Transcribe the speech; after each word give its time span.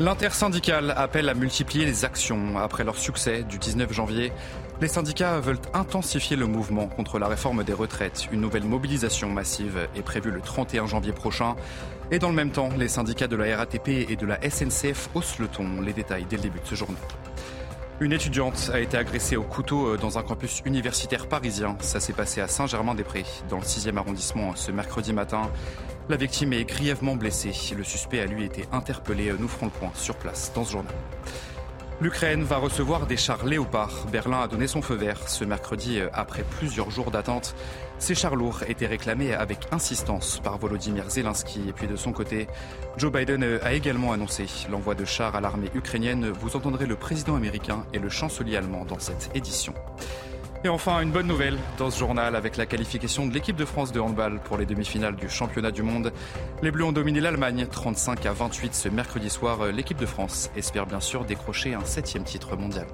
L'intersyndicale 0.00 0.94
appelle 0.96 1.28
à 1.28 1.34
multiplier 1.34 1.84
les 1.84 2.06
actions. 2.06 2.56
Après 2.56 2.84
leur 2.84 2.96
succès 2.96 3.42
du 3.42 3.58
19 3.58 3.92
janvier, 3.92 4.32
les 4.80 4.88
syndicats 4.88 5.40
veulent 5.40 5.60
intensifier 5.74 6.38
le 6.38 6.46
mouvement 6.46 6.86
contre 6.86 7.18
la 7.18 7.28
réforme 7.28 7.64
des 7.64 7.74
retraites. 7.74 8.26
Une 8.32 8.40
nouvelle 8.40 8.64
mobilisation 8.64 9.28
massive 9.28 9.88
est 9.94 10.00
prévue 10.00 10.30
le 10.30 10.40
31 10.40 10.86
janvier 10.86 11.12
prochain. 11.12 11.54
Et 12.10 12.18
dans 12.18 12.30
le 12.30 12.34
même 12.34 12.50
temps, 12.50 12.70
les 12.78 12.88
syndicats 12.88 13.28
de 13.28 13.36
la 13.36 13.54
RATP 13.58 13.88
et 14.08 14.16
de 14.16 14.24
la 14.24 14.40
SNCF 14.40 15.10
haussent 15.14 15.38
le 15.38 15.48
ton. 15.48 15.82
Les 15.82 15.92
détails 15.92 16.24
dès 16.24 16.36
le 16.36 16.42
début 16.44 16.60
de 16.60 16.66
ce 16.66 16.76
journal. 16.76 16.96
Une 18.00 18.14
étudiante 18.14 18.70
a 18.72 18.80
été 18.80 18.96
agressée 18.96 19.36
au 19.36 19.42
couteau 19.42 19.98
dans 19.98 20.16
un 20.16 20.22
campus 20.22 20.62
universitaire 20.64 21.26
parisien. 21.26 21.76
Ça 21.80 22.00
s'est 22.00 22.14
passé 22.14 22.40
à 22.40 22.48
Saint-Germain-des-Prés, 22.48 23.26
dans 23.50 23.58
le 23.58 23.64
6e 23.64 23.98
arrondissement, 23.98 24.56
ce 24.56 24.72
mercredi 24.72 25.12
matin. 25.12 25.50
La 26.10 26.16
victime 26.16 26.52
est 26.54 26.64
grièvement 26.64 27.14
blessée. 27.14 27.52
Le 27.76 27.84
suspect 27.84 28.18
a 28.18 28.26
lui 28.26 28.44
été 28.44 28.64
interpellé. 28.72 29.32
Nous 29.38 29.46
ferons 29.46 29.66
le 29.66 29.70
point 29.70 29.92
sur 29.94 30.16
place 30.16 30.50
dans 30.52 30.64
ce 30.64 30.72
journal. 30.72 30.92
L'Ukraine 32.00 32.42
va 32.42 32.56
recevoir 32.56 33.06
des 33.06 33.16
chars 33.16 33.46
léopards. 33.46 34.08
Berlin 34.10 34.40
a 34.40 34.48
donné 34.48 34.66
son 34.66 34.82
feu 34.82 34.96
vert 34.96 35.28
ce 35.28 35.44
mercredi 35.44 36.00
euh, 36.00 36.08
après 36.12 36.42
plusieurs 36.42 36.90
jours 36.90 37.12
d'attente. 37.12 37.54
Ces 38.00 38.16
chars 38.16 38.34
lourds 38.34 38.64
étaient 38.66 38.88
réclamés 38.88 39.34
avec 39.34 39.68
insistance 39.70 40.40
par 40.42 40.58
Volodymyr 40.58 41.08
Zelensky. 41.08 41.68
Et 41.68 41.72
puis 41.72 41.86
de 41.86 41.94
son 41.94 42.10
côté, 42.10 42.48
Joe 42.96 43.12
Biden 43.12 43.44
euh, 43.44 43.60
a 43.62 43.74
également 43.74 44.12
annoncé 44.12 44.46
l'envoi 44.68 44.96
de 44.96 45.04
chars 45.04 45.36
à 45.36 45.40
l'armée 45.40 45.70
ukrainienne. 45.76 46.28
Vous 46.30 46.56
entendrez 46.56 46.86
le 46.86 46.96
président 46.96 47.36
américain 47.36 47.86
et 47.94 48.00
le 48.00 48.08
chancelier 48.08 48.56
allemand 48.56 48.84
dans 48.84 48.98
cette 48.98 49.30
édition. 49.36 49.74
Et 50.62 50.68
enfin, 50.68 51.00
une 51.00 51.10
bonne 51.10 51.26
nouvelle 51.26 51.56
dans 51.78 51.90
ce 51.90 51.98
journal 51.98 52.36
avec 52.36 52.58
la 52.58 52.66
qualification 52.66 53.26
de 53.26 53.32
l'équipe 53.32 53.56
de 53.56 53.64
France 53.64 53.92
de 53.92 54.00
handball 54.00 54.40
pour 54.40 54.58
les 54.58 54.66
demi-finales 54.66 55.16
du 55.16 55.30
championnat 55.30 55.70
du 55.70 55.82
monde. 55.82 56.12
Les 56.62 56.70
Bleus 56.70 56.84
ont 56.84 56.92
dominé 56.92 57.20
l'Allemagne 57.20 57.66
35 57.66 58.26
à 58.26 58.32
28 58.32 58.74
ce 58.74 58.88
mercredi 58.90 59.30
soir. 59.30 59.72
L'équipe 59.72 59.98
de 59.98 60.04
France 60.04 60.50
espère 60.56 60.84
bien 60.84 61.00
sûr 61.00 61.24
décrocher 61.24 61.72
un 61.72 61.84
septième 61.86 62.24
titre 62.24 62.56
mondial. 62.56 62.86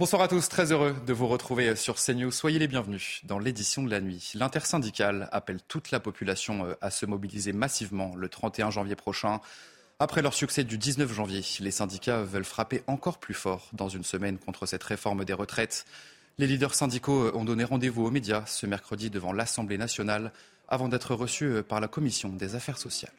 Bonsoir 0.00 0.22
à 0.22 0.28
tous, 0.28 0.48
très 0.48 0.72
heureux 0.72 0.96
de 1.06 1.12
vous 1.12 1.26
retrouver 1.26 1.76
sur 1.76 1.96
CNews. 1.96 2.30
Soyez 2.30 2.58
les 2.58 2.68
bienvenus 2.68 3.20
dans 3.24 3.38
l'édition 3.38 3.82
de 3.82 3.90
la 3.90 4.00
nuit. 4.00 4.32
L'intersyndicale 4.34 5.28
appelle 5.30 5.60
toute 5.68 5.90
la 5.90 6.00
population 6.00 6.64
euh, 6.64 6.74
à 6.80 6.90
se 6.90 7.04
mobiliser 7.04 7.52
massivement 7.52 8.16
le 8.16 8.30
31 8.30 8.70
janvier 8.70 8.96
prochain. 8.96 9.42
Après 9.98 10.22
leur 10.22 10.32
succès 10.32 10.64
du 10.64 10.78
19 10.78 11.12
janvier, 11.12 11.42
les 11.60 11.70
syndicats 11.70 12.22
veulent 12.22 12.46
frapper 12.46 12.82
encore 12.86 13.18
plus 13.18 13.34
fort 13.34 13.68
dans 13.74 13.90
une 13.90 14.02
semaine 14.02 14.38
contre 14.38 14.64
cette 14.64 14.82
réforme 14.84 15.26
des 15.26 15.34
retraites. 15.34 15.84
Les 16.38 16.46
leaders 16.46 16.74
syndicaux 16.74 17.24
euh, 17.24 17.36
ont 17.36 17.44
donné 17.44 17.64
rendez-vous 17.64 18.06
aux 18.06 18.10
médias 18.10 18.46
ce 18.46 18.64
mercredi 18.64 19.10
devant 19.10 19.34
l'Assemblée 19.34 19.76
nationale 19.76 20.32
avant 20.66 20.88
d'être 20.88 21.14
reçus 21.14 21.44
euh, 21.44 21.62
par 21.62 21.78
la 21.78 21.88
Commission 21.88 22.30
des 22.30 22.54
affaires 22.54 22.78
sociales. 22.78 23.12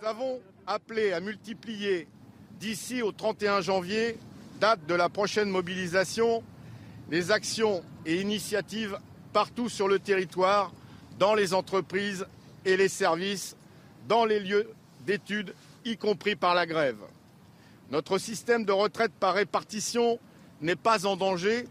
Nous 0.00 0.08
avons 0.08 0.40
appelé 0.66 1.12
à 1.12 1.20
multiplier 1.20 2.08
d'ici 2.58 3.02
au 3.02 3.12
31 3.12 3.60
janvier 3.60 4.16
date 4.62 4.86
de 4.86 4.94
la 4.94 5.08
prochaine 5.08 5.50
mobilisation, 5.50 6.44
les 7.10 7.32
actions 7.32 7.82
et 8.06 8.20
initiatives 8.20 8.96
partout 9.32 9.68
sur 9.68 9.88
le 9.88 9.98
territoire, 9.98 10.72
dans 11.18 11.34
les 11.34 11.52
entreprises 11.52 12.24
et 12.64 12.76
les 12.76 12.88
services, 12.88 13.56
dans 14.06 14.24
les 14.24 14.38
lieux 14.38 14.70
d'études, 15.04 15.52
y 15.84 15.96
compris 15.96 16.36
par 16.36 16.54
la 16.54 16.64
grève. 16.64 17.00
Notre 17.90 18.18
système 18.18 18.64
de 18.64 18.70
retraite 18.70 19.10
par 19.18 19.34
répartition 19.34 20.20
n'est 20.60 20.76
pas 20.76 21.06
en 21.06 21.16
danger 21.16 21.66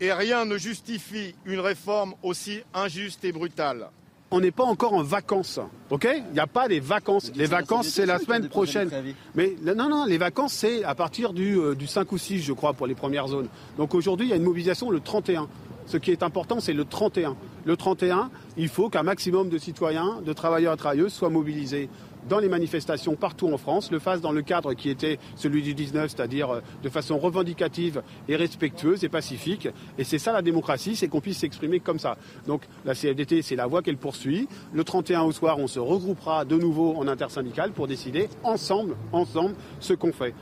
et 0.00 0.12
rien 0.12 0.44
ne 0.44 0.58
justifie 0.58 1.36
une 1.44 1.60
réforme 1.60 2.16
aussi 2.24 2.64
injuste 2.74 3.24
et 3.24 3.30
brutale 3.30 3.90
on 4.30 4.40
n'est 4.40 4.50
pas 4.50 4.64
encore 4.64 4.94
en 4.94 5.02
vacances. 5.02 5.60
OK? 5.90 6.08
Il 6.28 6.32
n'y 6.32 6.40
a 6.40 6.46
pas 6.46 6.68
des 6.68 6.80
vacances. 6.80 7.30
Les 7.34 7.46
vacances, 7.46 7.88
c'est 7.88 8.06
la 8.06 8.18
semaine 8.18 8.48
prochaine. 8.48 8.90
Mais 9.34 9.54
non, 9.62 9.88
non, 9.88 10.04
les 10.06 10.18
vacances, 10.18 10.54
c'est 10.54 10.82
à 10.84 10.94
partir 10.94 11.32
du, 11.32 11.56
euh, 11.56 11.74
du 11.74 11.86
5 11.86 12.10
ou 12.10 12.18
6, 12.18 12.40
je 12.40 12.52
crois, 12.52 12.72
pour 12.72 12.86
les 12.86 12.94
premières 12.94 13.28
zones. 13.28 13.48
Donc 13.76 13.94
aujourd'hui, 13.94 14.26
il 14.26 14.30
y 14.30 14.32
a 14.32 14.36
une 14.36 14.42
mobilisation 14.42 14.90
le 14.90 15.00
31. 15.00 15.48
Ce 15.86 15.98
qui 15.98 16.10
est 16.10 16.22
important, 16.22 16.60
c'est 16.60 16.72
le 16.72 16.84
31. 16.84 17.36
Le 17.64 17.76
31, 17.76 18.30
il 18.56 18.68
faut 18.68 18.88
qu'un 18.88 19.02
maximum 19.02 19.48
de 19.48 19.58
citoyens, 19.58 20.20
de 20.24 20.32
travailleurs 20.32 20.74
et 20.74 20.76
travailleuses 20.78 21.12
soient 21.12 21.30
mobilisés 21.30 21.88
dans 22.28 22.38
les 22.38 22.48
manifestations 22.48 23.16
partout 23.16 23.52
en 23.52 23.58
France, 23.58 23.90
le 23.90 23.98
fasse 23.98 24.20
dans 24.20 24.32
le 24.32 24.42
cadre 24.42 24.74
qui 24.74 24.90
était 24.90 25.18
celui 25.36 25.62
du 25.62 25.74
19, 25.74 26.10
c'est-à-dire 26.10 26.50
euh, 26.50 26.60
de 26.82 26.88
façon 26.88 27.18
revendicative 27.18 28.02
et 28.28 28.36
respectueuse 28.36 29.04
et 29.04 29.08
pacifique. 29.08 29.68
Et 29.98 30.04
c'est 30.04 30.18
ça 30.18 30.32
la 30.32 30.42
démocratie, 30.42 30.96
c'est 30.96 31.08
qu'on 31.08 31.20
puisse 31.20 31.38
s'exprimer 31.38 31.80
comme 31.80 31.98
ça. 31.98 32.16
Donc 32.46 32.62
la 32.84 32.94
CFDT, 32.94 33.42
c'est 33.42 33.56
la 33.56 33.66
voie 33.66 33.82
qu'elle 33.82 33.98
poursuit. 33.98 34.48
Le 34.72 34.84
31 34.84 35.22
au 35.22 35.32
soir, 35.32 35.58
on 35.58 35.66
se 35.66 35.78
regroupera 35.78 36.44
de 36.44 36.56
nouveau 36.56 36.96
en 36.96 37.08
intersyndical 37.08 37.72
pour 37.72 37.86
décider 37.86 38.28
ensemble, 38.42 38.96
ensemble, 39.12 39.54
ce 39.80 39.94
qu'on 39.94 40.12
fait. 40.12 40.34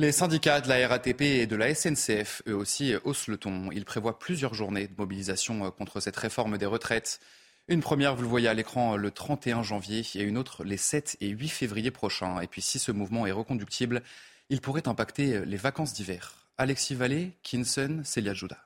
Les 0.00 0.12
syndicats 0.12 0.60
de 0.60 0.68
la 0.68 0.86
RATP 0.86 1.22
et 1.22 1.46
de 1.48 1.56
la 1.56 1.74
SNCF, 1.74 2.42
eux 2.46 2.54
aussi, 2.54 2.94
haussent 3.02 3.26
le 3.26 3.36
ton. 3.36 3.72
Ils 3.72 3.84
prévoient 3.84 4.20
plusieurs 4.20 4.54
journées 4.54 4.86
de 4.86 4.94
mobilisation 4.96 5.64
euh, 5.64 5.70
contre 5.70 5.98
cette 5.98 6.16
réforme 6.16 6.56
des 6.56 6.66
retraites. 6.66 7.18
Une 7.70 7.82
première, 7.82 8.16
vous 8.16 8.22
le 8.22 8.28
voyez 8.28 8.48
à 8.48 8.54
l'écran, 8.54 8.96
le 8.96 9.10
31 9.10 9.62
janvier 9.62 10.02
et 10.14 10.22
une 10.22 10.38
autre 10.38 10.64
les 10.64 10.78
7 10.78 11.18
et 11.20 11.28
8 11.28 11.48
février 11.48 11.90
prochains. 11.90 12.40
Et 12.40 12.46
puis 12.46 12.62
si 12.62 12.78
ce 12.78 12.92
mouvement 12.92 13.26
est 13.26 13.32
reconductible, 13.32 14.02
il 14.48 14.62
pourrait 14.62 14.88
impacter 14.88 15.44
les 15.44 15.56
vacances 15.58 15.92
d'hiver. 15.92 16.48
Alexis 16.56 16.94
Vallée, 16.94 17.32
Kinson, 17.42 18.00
Célia 18.04 18.32
Jouda. 18.32 18.56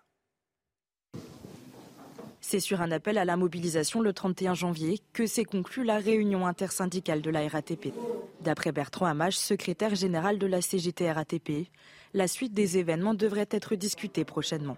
C'est 2.40 2.60
sur 2.60 2.80
un 2.80 2.92
appel 2.92 3.18
à 3.18 3.24
la 3.24 3.36
mobilisation 3.36 4.00
le 4.00 4.12
31 4.12 4.54
janvier 4.54 5.00
que 5.12 5.26
s'est 5.26 5.44
conclue 5.44 5.82
la 5.82 5.98
réunion 5.98 6.46
intersyndicale 6.46 7.22
de 7.22 7.30
la 7.30 7.48
RATP. 7.48 7.92
D'après 8.40 8.70
Bertrand 8.70 9.06
Hamache, 9.06 9.36
secrétaire 9.36 9.96
général 9.96 10.38
de 10.38 10.46
la 10.46 10.62
CGT 10.62 11.10
RATP, 11.10 11.68
la 12.14 12.28
suite 12.28 12.54
des 12.54 12.78
événements 12.78 13.14
devrait 13.14 13.48
être 13.50 13.74
discutée 13.74 14.24
prochainement. 14.24 14.76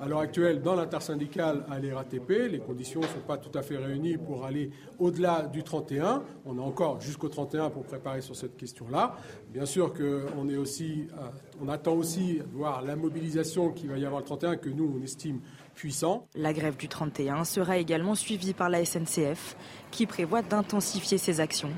À 0.00 0.08
l'heure 0.08 0.20
actuelle, 0.20 0.60
dans 0.60 0.74
l'intersyndicale 0.74 1.64
à 1.70 1.78
l'RATP, 1.78 2.50
les 2.50 2.58
conditions 2.58 3.00
ne 3.00 3.06
sont 3.06 3.20
pas 3.26 3.38
tout 3.38 3.56
à 3.56 3.62
fait 3.62 3.76
réunies 3.76 4.18
pour 4.18 4.44
aller 4.44 4.70
au-delà 4.98 5.42
du 5.42 5.62
31. 5.62 6.22
On 6.44 6.58
a 6.58 6.62
encore 6.62 7.00
jusqu'au 7.00 7.28
31 7.28 7.70
pour 7.70 7.84
préparer 7.84 8.20
sur 8.20 8.36
cette 8.36 8.56
question-là. 8.56 9.16
Bien 9.52 9.66
sûr 9.66 9.94
qu'on 9.94 10.48
est 10.48 10.56
aussi, 10.56 11.06
euh, 11.12 11.28
on 11.62 11.68
attend 11.68 11.94
aussi 11.94 12.40
voir 12.52 12.82
la 12.82 12.96
mobilisation 12.96 13.70
qu'il 13.70 13.88
va 13.88 13.96
y 13.96 14.04
avoir 14.04 14.20
le 14.20 14.26
31 14.26 14.56
que 14.56 14.68
nous, 14.68 14.92
on 14.98 15.02
estime 15.02 15.40
puissant. 15.74 16.26
La 16.34 16.52
grève 16.52 16.76
du 16.76 16.88
31 16.88 17.44
sera 17.44 17.78
également 17.78 18.14
suivie 18.14 18.52
par 18.52 18.68
la 18.68 18.84
SNCF 18.84 19.56
qui 19.90 20.06
prévoit 20.06 20.42
d'intensifier 20.42 21.18
ses 21.18 21.40
actions 21.40 21.70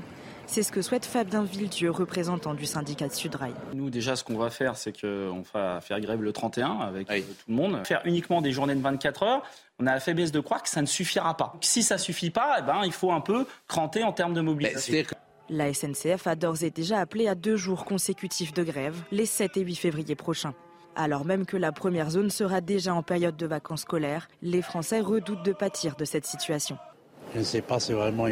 c'est 0.47 0.63
ce 0.63 0.71
que 0.71 0.81
souhaite 0.81 1.05
Fabien 1.05 1.43
Villedieu, 1.43 1.91
représentant 1.91 2.53
du 2.53 2.65
syndicat 2.65 3.07
de 3.07 3.13
Sudrail. 3.13 3.53
Nous, 3.73 3.89
déjà, 3.89 4.15
ce 4.15 4.23
qu'on 4.23 4.37
va 4.37 4.49
faire, 4.49 4.75
c'est 4.77 4.99
qu'on 4.99 5.43
va 5.53 5.81
faire 5.81 5.99
grève 5.99 6.21
le 6.21 6.31
31 6.31 6.79
avec 6.79 7.07
tout 7.07 7.13
le 7.47 7.53
monde. 7.53 7.85
Faire 7.85 8.01
uniquement 8.05 8.41
des 8.41 8.51
journées 8.51 8.75
de 8.75 8.81
24 8.81 9.23
heures, 9.23 9.43
on 9.79 9.85
a 9.85 9.93
la 9.93 9.99
faiblesse 9.99 10.31
de 10.31 10.39
croire 10.39 10.63
que 10.63 10.69
ça 10.69 10.81
ne 10.81 10.87
suffira 10.87 11.37
pas. 11.37 11.53
Si 11.61 11.83
ça 11.83 11.95
ne 11.95 11.99
suffit 11.99 12.31
pas, 12.31 12.57
eh 12.59 12.61
ben, 12.63 12.81
il 12.85 12.91
faut 12.91 13.11
un 13.11 13.21
peu 13.21 13.45
cranter 13.67 14.03
en 14.03 14.13
termes 14.13 14.33
de 14.33 14.41
mobilisation. 14.41 15.03
La 15.49 15.73
SNCF 15.73 16.27
a 16.27 16.35
d'ores 16.35 16.63
et 16.63 16.71
déjà 16.71 16.99
appelé 16.99 17.27
à 17.27 17.35
deux 17.35 17.55
jours 17.55 17.85
consécutifs 17.85 18.53
de 18.53 18.63
grève, 18.63 18.95
les 19.11 19.25
7 19.25 19.57
et 19.57 19.61
8 19.61 19.75
février 19.75 20.15
prochains. 20.15 20.53
Alors 20.95 21.25
même 21.25 21.45
que 21.45 21.57
la 21.57 21.71
première 21.71 22.09
zone 22.09 22.31
sera 22.31 22.59
déjà 22.59 22.93
en 22.93 23.03
période 23.03 23.37
de 23.37 23.45
vacances 23.45 23.81
scolaires, 23.81 24.27
les 24.41 24.61
Français 24.61 24.99
redoutent 24.99 25.45
de 25.45 25.53
pâtir 25.53 25.95
de 25.95 26.05
cette 26.05 26.25
situation. 26.25 26.77
Je 27.33 27.39
ne 27.39 27.43
sais 27.43 27.61
pas, 27.61 27.79
c'est 27.79 27.93
vraiment 27.93 28.27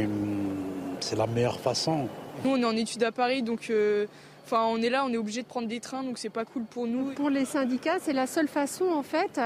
c'est 1.00 1.15
la 1.15 1.27
meilleure 1.27 1.59
façon. 1.59 2.07
Nous, 2.44 2.51
on 2.51 2.57
est 2.57 2.65
en 2.65 2.75
études 2.75 3.03
à 3.03 3.12
Paris, 3.12 3.44
donc 3.44 3.69
euh, 3.69 4.07
enfin, 4.45 4.65
on 4.68 4.81
est 4.81 4.89
là, 4.89 5.06
on 5.06 5.13
est 5.13 5.18
obligé 5.18 5.42
de 5.42 5.47
prendre 5.47 5.68
des 5.68 5.80
trains, 5.80 6.03
donc 6.03 6.18
c'est 6.18 6.30
pas 6.30 6.45
cool 6.45 6.63
pour 6.63 6.88
nous. 6.88 7.13
Pour 7.13 7.30
les 7.30 7.45
syndicats, 7.45 7.97
c'est 8.00 8.13
la 8.13 8.27
seule 8.27 8.47
façon, 8.47 8.86
en 8.86 9.03
fait, 9.03 9.39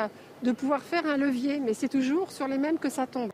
de 0.43 0.51
pouvoir 0.51 0.81
faire 0.81 1.05
un 1.05 1.17
levier, 1.17 1.59
mais 1.59 1.73
c'est 1.73 1.89
toujours 1.89 2.31
sur 2.31 2.47
les 2.47 2.57
mêmes 2.57 2.77
que 2.77 2.89
ça 2.89 3.07
tombe. 3.07 3.31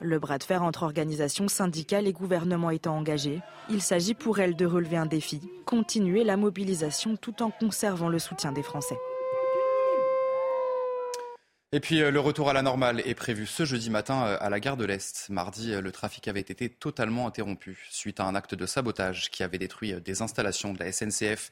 Le 0.00 0.18
bras 0.20 0.38
de 0.38 0.44
fer 0.44 0.62
entre 0.62 0.84
organisations 0.84 1.48
syndicales 1.48 2.06
et 2.06 2.12
gouvernements 2.12 2.70
étant 2.70 2.96
engagé, 2.96 3.40
il 3.68 3.82
s'agit 3.82 4.14
pour 4.14 4.38
elle 4.38 4.54
de 4.54 4.64
relever 4.64 4.96
un 4.96 5.06
défi, 5.06 5.40
continuer 5.64 6.22
la 6.22 6.36
mobilisation 6.36 7.16
tout 7.16 7.42
en 7.42 7.50
conservant 7.50 8.08
le 8.08 8.20
soutien 8.20 8.52
des 8.52 8.62
Français. 8.62 8.96
Et 11.70 11.80
puis 11.80 12.00
euh, 12.00 12.10
le 12.10 12.18
retour 12.18 12.48
à 12.48 12.54
la 12.54 12.62
normale 12.62 13.02
est 13.04 13.14
prévu 13.14 13.44
ce 13.44 13.66
jeudi 13.66 13.90
matin 13.90 14.24
euh, 14.24 14.36
à 14.40 14.48
la 14.48 14.58
gare 14.58 14.78
de 14.78 14.86
l'Est. 14.86 15.28
Mardi, 15.28 15.74
euh, 15.74 15.82
le 15.82 15.92
trafic 15.92 16.26
avait 16.26 16.40
été 16.40 16.70
totalement 16.70 17.26
interrompu 17.26 17.86
suite 17.90 18.20
à 18.20 18.24
un 18.24 18.34
acte 18.34 18.54
de 18.54 18.64
sabotage 18.64 19.30
qui 19.30 19.42
avait 19.42 19.58
détruit 19.58 19.92
des 20.00 20.22
installations 20.22 20.72
de 20.72 20.78
la 20.78 20.90
SNCF. 20.90 21.50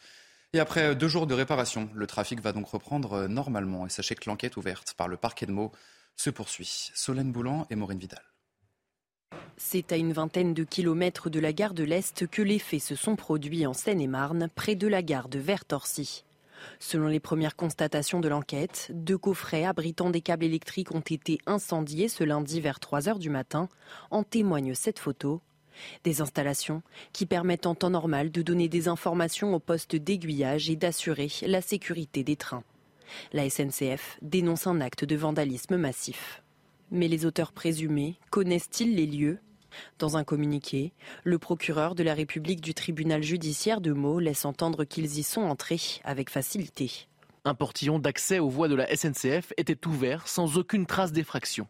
Et 0.54 0.58
après 0.58 0.94
deux 0.94 1.08
jours 1.08 1.26
de 1.26 1.34
réparation, 1.34 1.90
le 1.92 2.06
trafic 2.06 2.40
va 2.40 2.52
donc 2.52 2.66
reprendre 2.66 3.26
normalement. 3.26 3.86
Et 3.86 3.90
sachez 3.90 4.14
que 4.14 4.30
l'enquête 4.30 4.56
ouverte 4.56 4.94
par 4.96 5.06
le 5.06 5.18
parquet 5.18 5.44
de 5.44 5.52
Meaux 5.52 5.72
se 6.16 6.30
poursuit. 6.30 6.90
Solène 6.94 7.30
Boulan 7.30 7.66
et 7.68 7.76
Maureen 7.76 7.98
Vidal. 7.98 8.22
C'est 9.58 9.92
à 9.92 9.96
une 9.96 10.14
vingtaine 10.14 10.54
de 10.54 10.64
kilomètres 10.64 11.28
de 11.28 11.40
la 11.40 11.52
gare 11.52 11.74
de 11.74 11.84
l'Est 11.84 12.26
que 12.26 12.40
les 12.40 12.58
faits 12.58 12.80
se 12.80 12.94
sont 12.94 13.16
produits 13.16 13.66
en 13.66 13.74
Seine-et-Marne, 13.74 14.48
près 14.54 14.76
de 14.76 14.86
la 14.88 15.02
gare 15.02 15.28
de 15.28 15.38
Vertorcy. 15.38 16.24
Selon 16.78 17.08
les 17.08 17.20
premières 17.20 17.56
constatations 17.56 18.20
de 18.20 18.28
l'enquête, 18.28 18.90
deux 18.92 19.18
coffrets 19.18 19.64
abritant 19.64 20.10
des 20.10 20.20
câbles 20.20 20.44
électriques 20.44 20.94
ont 20.94 21.00
été 21.00 21.38
incendiés 21.46 22.08
ce 22.08 22.24
lundi 22.24 22.60
vers 22.60 22.80
3 22.80 23.08
heures 23.08 23.18
du 23.18 23.30
matin. 23.30 23.68
En 24.10 24.22
témoigne 24.22 24.74
cette 24.74 24.98
photo. 24.98 25.40
Des 26.04 26.20
installations 26.20 26.82
qui 27.12 27.26
permettent 27.26 27.66
en 27.66 27.74
temps 27.74 27.90
normal 27.90 28.30
de 28.30 28.42
donner 28.42 28.68
des 28.68 28.88
informations 28.88 29.54
aux 29.54 29.60
postes 29.60 29.96
d'aiguillage 29.96 30.70
et 30.70 30.76
d'assurer 30.76 31.30
la 31.42 31.60
sécurité 31.60 32.24
des 32.24 32.36
trains. 32.36 32.64
La 33.32 33.48
SNCF 33.48 34.18
dénonce 34.22 34.66
un 34.66 34.80
acte 34.80 35.04
de 35.04 35.16
vandalisme 35.16 35.76
massif. 35.76 36.42
Mais 36.90 37.08
les 37.08 37.26
auteurs 37.26 37.52
présumés 37.52 38.16
connaissent-ils 38.30 38.94
les 38.94 39.06
lieux? 39.06 39.38
Dans 39.98 40.16
un 40.16 40.24
communiqué, 40.24 40.92
le 41.24 41.38
procureur 41.38 41.94
de 41.94 42.02
la 42.02 42.14
République 42.14 42.60
du 42.60 42.74
tribunal 42.74 43.22
judiciaire 43.22 43.80
de 43.80 43.92
Meaux 43.92 44.20
laisse 44.20 44.44
entendre 44.44 44.84
qu'ils 44.84 45.18
y 45.18 45.22
sont 45.22 45.42
entrés 45.42 45.80
avec 46.04 46.30
facilité. 46.30 47.08
Un 47.44 47.54
portillon 47.54 47.98
d'accès 47.98 48.38
aux 48.38 48.48
voies 48.48 48.68
de 48.68 48.74
la 48.74 48.88
SNCF 48.94 49.52
était 49.56 49.86
ouvert 49.86 50.26
sans 50.26 50.58
aucune 50.58 50.86
trace 50.86 51.12
d'effraction. 51.12 51.68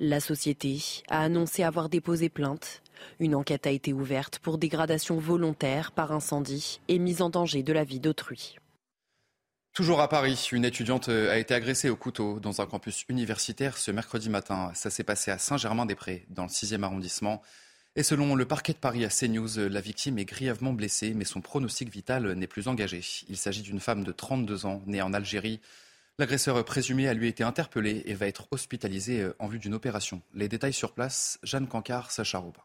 La 0.00 0.20
société 0.20 0.78
a 1.08 1.22
annoncé 1.22 1.62
avoir 1.62 1.88
déposé 1.88 2.28
plainte. 2.28 2.82
Une 3.18 3.34
enquête 3.34 3.66
a 3.66 3.70
été 3.70 3.92
ouverte 3.92 4.40
pour 4.40 4.58
dégradation 4.58 5.16
volontaire 5.16 5.92
par 5.92 6.12
incendie 6.12 6.80
et 6.88 6.98
mise 6.98 7.22
en 7.22 7.30
danger 7.30 7.62
de 7.62 7.72
la 7.72 7.84
vie 7.84 8.00
d'autrui. 8.00 8.56
Toujours 9.76 10.00
à 10.00 10.08
Paris, 10.08 10.48
une 10.52 10.64
étudiante 10.64 11.10
euh, 11.10 11.30
a 11.30 11.36
été 11.36 11.52
agressée 11.52 11.90
au 11.90 11.96
couteau 11.96 12.40
dans 12.40 12.62
un 12.62 12.66
campus 12.66 13.04
universitaire 13.10 13.76
ce 13.76 13.90
mercredi 13.90 14.30
matin. 14.30 14.70
Ça 14.72 14.88
s'est 14.88 15.04
passé 15.04 15.30
à 15.30 15.36
Saint-Germain-des-Prés, 15.36 16.24
dans 16.30 16.44
le 16.44 16.48
6e 16.48 16.82
arrondissement. 16.82 17.42
Et 17.94 18.02
selon 18.02 18.34
le 18.34 18.46
parquet 18.46 18.72
de 18.72 18.78
Paris 18.78 19.04
à 19.04 19.10
CNews, 19.10 19.68
la 19.68 19.82
victime 19.82 20.16
est 20.18 20.24
grièvement 20.24 20.72
blessée, 20.72 21.12
mais 21.12 21.26
son 21.26 21.42
pronostic 21.42 21.92
vital 21.92 22.32
n'est 22.32 22.46
plus 22.46 22.68
engagé. 22.68 23.02
Il 23.28 23.36
s'agit 23.36 23.60
d'une 23.60 23.78
femme 23.78 24.02
de 24.02 24.12
32 24.12 24.64
ans, 24.64 24.80
née 24.86 25.02
en 25.02 25.12
Algérie. 25.12 25.60
L'agresseur 26.18 26.64
présumé 26.64 27.06
a 27.06 27.12
lui 27.12 27.28
été 27.28 27.44
interpellé 27.44 28.02
et 28.06 28.14
va 28.14 28.28
être 28.28 28.48
hospitalisé 28.52 29.20
euh, 29.20 29.36
en 29.38 29.46
vue 29.46 29.58
d'une 29.58 29.74
opération. 29.74 30.22
Les 30.32 30.48
détails 30.48 30.72
sur 30.72 30.92
place, 30.92 31.38
Jeanne 31.42 31.68
Cancard, 31.68 32.12
Sacha 32.12 32.38
Robin. 32.38 32.62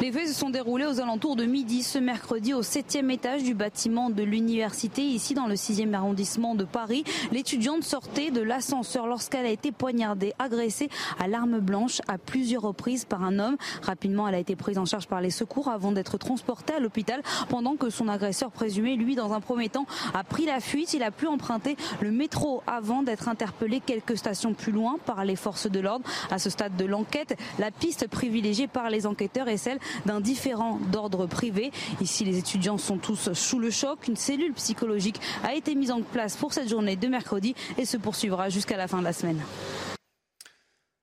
Les 0.00 0.12
faits 0.12 0.28
se 0.28 0.32
sont 0.32 0.50
déroulés 0.50 0.86
aux 0.86 1.00
alentours 1.00 1.34
de 1.34 1.44
midi 1.44 1.82
ce 1.82 1.98
mercredi 1.98 2.54
au 2.54 2.62
septième 2.62 3.10
étage 3.10 3.42
du 3.42 3.52
bâtiment 3.52 4.10
de 4.10 4.22
l'université, 4.22 5.02
ici 5.02 5.34
dans 5.34 5.48
le 5.48 5.56
6e 5.56 5.92
arrondissement 5.92 6.54
de 6.54 6.62
Paris. 6.62 7.02
L'étudiante 7.32 7.82
sortait 7.82 8.30
de 8.30 8.40
l'ascenseur 8.40 9.08
lorsqu'elle 9.08 9.44
a 9.44 9.50
été 9.50 9.72
poignardée, 9.72 10.34
agressée 10.38 10.88
à 11.18 11.26
l'arme 11.26 11.58
blanche 11.58 12.00
à 12.06 12.16
plusieurs 12.16 12.62
reprises 12.62 13.06
par 13.06 13.24
un 13.24 13.40
homme. 13.40 13.56
Rapidement, 13.82 14.28
elle 14.28 14.36
a 14.36 14.38
été 14.38 14.54
prise 14.54 14.78
en 14.78 14.84
charge 14.84 15.08
par 15.08 15.20
les 15.20 15.30
secours 15.30 15.68
avant 15.68 15.90
d'être 15.90 16.16
transportée 16.16 16.74
à 16.74 16.78
l'hôpital 16.78 17.20
pendant 17.48 17.74
que 17.74 17.90
son 17.90 18.06
agresseur 18.06 18.52
présumé, 18.52 18.94
lui, 18.94 19.16
dans 19.16 19.32
un 19.32 19.40
premier 19.40 19.68
temps, 19.68 19.86
a 20.14 20.22
pris 20.22 20.46
la 20.46 20.60
fuite. 20.60 20.94
Il 20.94 21.02
a 21.02 21.10
pu 21.10 21.26
emprunter 21.26 21.76
le 22.00 22.12
métro 22.12 22.62
avant 22.68 23.02
d'être 23.02 23.28
interpellé 23.28 23.80
quelques 23.84 24.16
stations 24.16 24.54
plus 24.54 24.72
loin 24.72 24.96
par 25.06 25.24
les 25.24 25.36
forces 25.36 25.68
de 25.68 25.80
l'ordre. 25.80 26.08
À 26.30 26.38
ce 26.38 26.50
stade 26.50 26.76
de 26.76 26.84
l'enquête, 26.84 27.36
la 27.58 27.72
piste 27.72 28.06
privilégiée 28.06 28.68
par 28.68 28.90
les 28.90 29.04
enquêteurs 29.04 29.48
est 29.48 29.56
celle 29.56 29.80
d'un 30.06 30.20
différent 30.20 30.78
d'ordre 30.92 31.26
privé. 31.26 31.70
Ici, 32.00 32.24
les 32.24 32.38
étudiants 32.38 32.78
sont 32.78 32.98
tous 32.98 33.32
sous 33.32 33.58
le 33.58 33.70
choc. 33.70 34.08
Une 34.08 34.16
cellule 34.16 34.52
psychologique 34.54 35.20
a 35.44 35.54
été 35.54 35.74
mise 35.74 35.90
en 35.90 36.02
place 36.02 36.36
pour 36.36 36.52
cette 36.52 36.68
journée 36.68 36.96
de 36.96 37.08
mercredi 37.08 37.54
et 37.76 37.84
se 37.84 37.96
poursuivra 37.96 38.48
jusqu'à 38.48 38.76
la 38.76 38.88
fin 38.88 38.98
de 38.98 39.04
la 39.04 39.12
semaine. 39.12 39.40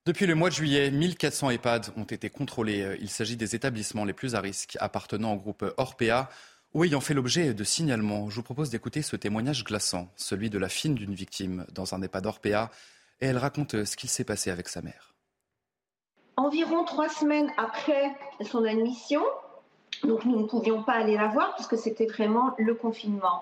Depuis 0.05 0.27
le 0.27 0.35
mois 0.35 0.49
de 0.49 0.55
juillet, 0.55 0.91
1400 0.91 1.49
EHPAD 1.49 1.87
ont 1.97 2.03
été 2.03 2.29
contrôlés. 2.29 2.95
Il 3.01 3.09
s'agit 3.09 3.37
des 3.37 3.55
établissements 3.55 4.05
les 4.05 4.13
plus 4.13 4.35
à 4.35 4.39
risque 4.39 4.77
appartenant 4.79 5.33
au 5.33 5.37
groupe 5.37 5.65
Orpea 5.77 6.29
ou 6.75 6.83
ayant 6.83 7.01
fait 7.01 7.15
l'objet 7.15 7.55
de 7.55 7.63
signalements. 7.63 8.29
Je 8.29 8.35
vous 8.35 8.43
propose 8.43 8.69
d'écouter 8.69 9.01
ce 9.01 9.15
témoignage 9.15 9.63
glaçant, 9.63 10.11
celui 10.15 10.51
de 10.51 10.59
la 10.59 10.69
fille 10.69 10.93
d'une 10.93 11.15
victime 11.15 11.65
dans 11.73 11.95
un 11.95 12.03
EHPAD 12.03 12.25
Orpea. 12.27 12.69
Et 13.21 13.27
elle 13.27 13.37
raconte 13.37 13.83
ce 13.85 13.95
qu'il 13.95 14.09
s'est 14.09 14.25
passé 14.25 14.51
avec 14.51 14.67
sa 14.67 14.83
mère. 14.83 15.14
Environ 16.45 16.83
trois 16.83 17.09
semaines 17.09 17.51
après 17.57 18.15
son 18.42 18.65
admission, 18.65 19.24
donc 20.03 20.25
nous 20.25 20.42
ne 20.42 20.45
pouvions 20.45 20.83
pas 20.83 20.92
aller 20.92 21.18
la 21.18 21.25
voir 21.25 21.56
puisque 21.56 21.75
c'était 21.75 22.06
vraiment 22.06 22.51
le 22.59 22.75
confinement. 22.75 23.42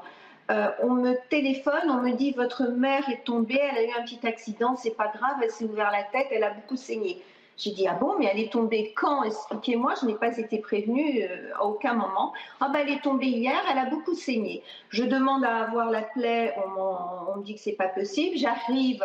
Euh, 0.50 0.70
on 0.82 0.92
me 0.92 1.14
téléphone, 1.30 1.90
on 1.90 2.02
me 2.02 2.14
dit 2.14 2.32
votre 2.32 2.64
mère 2.64 3.10
est 3.10 3.26
tombée, 3.26 3.60
elle 3.60 3.78
a 3.78 3.84
eu 3.84 3.92
un 4.00 4.04
petit 4.04 4.26
accident, 4.26 4.78
c'est 4.78 4.96
pas 4.96 5.12
grave, 5.14 5.36
elle 5.44 5.52
s'est 5.52 5.66
ouvert 5.66 5.92
la 5.92 6.04
tête, 6.04 6.28
elle 6.32 6.46
a 6.46 6.52
beaucoup 6.52 6.78
saigné. 6.78 7.22
J'ai 7.58 7.72
dit 7.72 7.86
ah 7.90 7.96
bon, 8.00 8.16
mais 8.18 8.30
elle 8.32 8.40
est 8.40 8.54
tombée 8.54 8.94
quand? 8.96 9.24
Expliquez-moi, 9.24 9.96
je 10.00 10.06
n'ai 10.06 10.16
pas 10.16 10.38
été 10.38 10.60
prévenue 10.60 11.24
euh, 11.24 11.52
à 11.60 11.66
aucun 11.66 11.96
moment. 11.96 12.32
Ah 12.62 12.70
ben 12.70 12.80
elle 12.84 12.94
est 12.94 13.04
tombée 13.04 13.28
hier, 13.28 13.60
elle 13.70 13.80
a 13.80 13.86
beaucoup 13.88 14.14
saigné. 14.14 14.64
Je 14.88 15.04
demande 15.04 15.44
à 15.44 15.64
avoir 15.64 15.92
la 15.92 16.04
plaie, 16.04 16.56
on, 16.78 17.34
on 17.34 17.38
me 17.40 17.44
dit 17.44 17.56
que 17.56 17.60
c'est 17.60 17.74
pas 17.74 17.90
possible. 17.90 18.38
J'arrive 18.38 19.04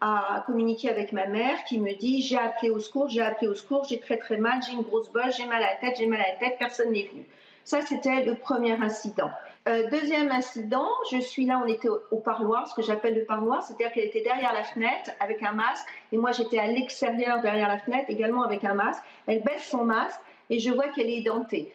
à 0.00 0.42
communiquer 0.46 0.90
avec 0.90 1.12
ma 1.12 1.26
mère 1.26 1.64
qui 1.64 1.78
me 1.78 1.94
dit 1.94 2.22
j'ai 2.22 2.38
appelé 2.38 2.70
au 2.70 2.78
secours, 2.78 3.08
j'ai 3.08 3.22
appelé 3.22 3.48
au 3.48 3.54
secours, 3.54 3.84
j'ai 3.88 4.00
très 4.00 4.18
très 4.18 4.36
mal, 4.36 4.60
j'ai 4.66 4.72
une 4.72 4.82
grosse 4.82 5.10
bosse, 5.10 5.36
j'ai 5.36 5.46
mal 5.46 5.62
à 5.62 5.70
la 5.70 5.76
tête, 5.76 5.96
j'ai 5.98 6.06
mal 6.06 6.20
à 6.20 6.28
la 6.28 6.36
tête, 6.36 6.56
personne 6.58 6.92
n'est 6.92 7.08
venu. 7.10 7.24
Ça, 7.64 7.80
c'était 7.80 8.24
le 8.24 8.34
premier 8.34 8.72
incident. 8.72 9.30
Euh, 9.66 9.88
deuxième 9.88 10.30
incident, 10.30 10.88
je 11.10 11.18
suis 11.18 11.46
là, 11.46 11.62
on 11.64 11.66
était 11.66 11.88
au, 11.88 12.18
parloir, 12.18 12.68
ce 12.68 12.74
que 12.74 12.82
j'appelle 12.82 13.14
le 13.14 13.24
parloir, 13.24 13.62
c'est-à-dire 13.62 13.92
qu'elle 13.92 14.04
était 14.04 14.20
derrière 14.20 14.52
la 14.52 14.62
fenêtre 14.62 15.10
avec 15.20 15.42
un 15.42 15.52
masque, 15.52 15.86
et 16.12 16.18
moi 16.18 16.32
j'étais 16.32 16.58
à 16.58 16.66
l'extérieur 16.66 17.40
derrière 17.40 17.68
la 17.68 17.78
fenêtre 17.78 18.10
également 18.10 18.42
avec 18.42 18.62
un 18.64 18.74
masque. 18.74 19.02
Elle 19.26 19.42
baisse 19.42 19.64
son 19.64 19.84
masque 19.84 20.20
et 20.50 20.58
je 20.58 20.70
vois 20.70 20.88
qu'elle 20.88 21.08
est 21.08 21.22
dentée. 21.22 21.72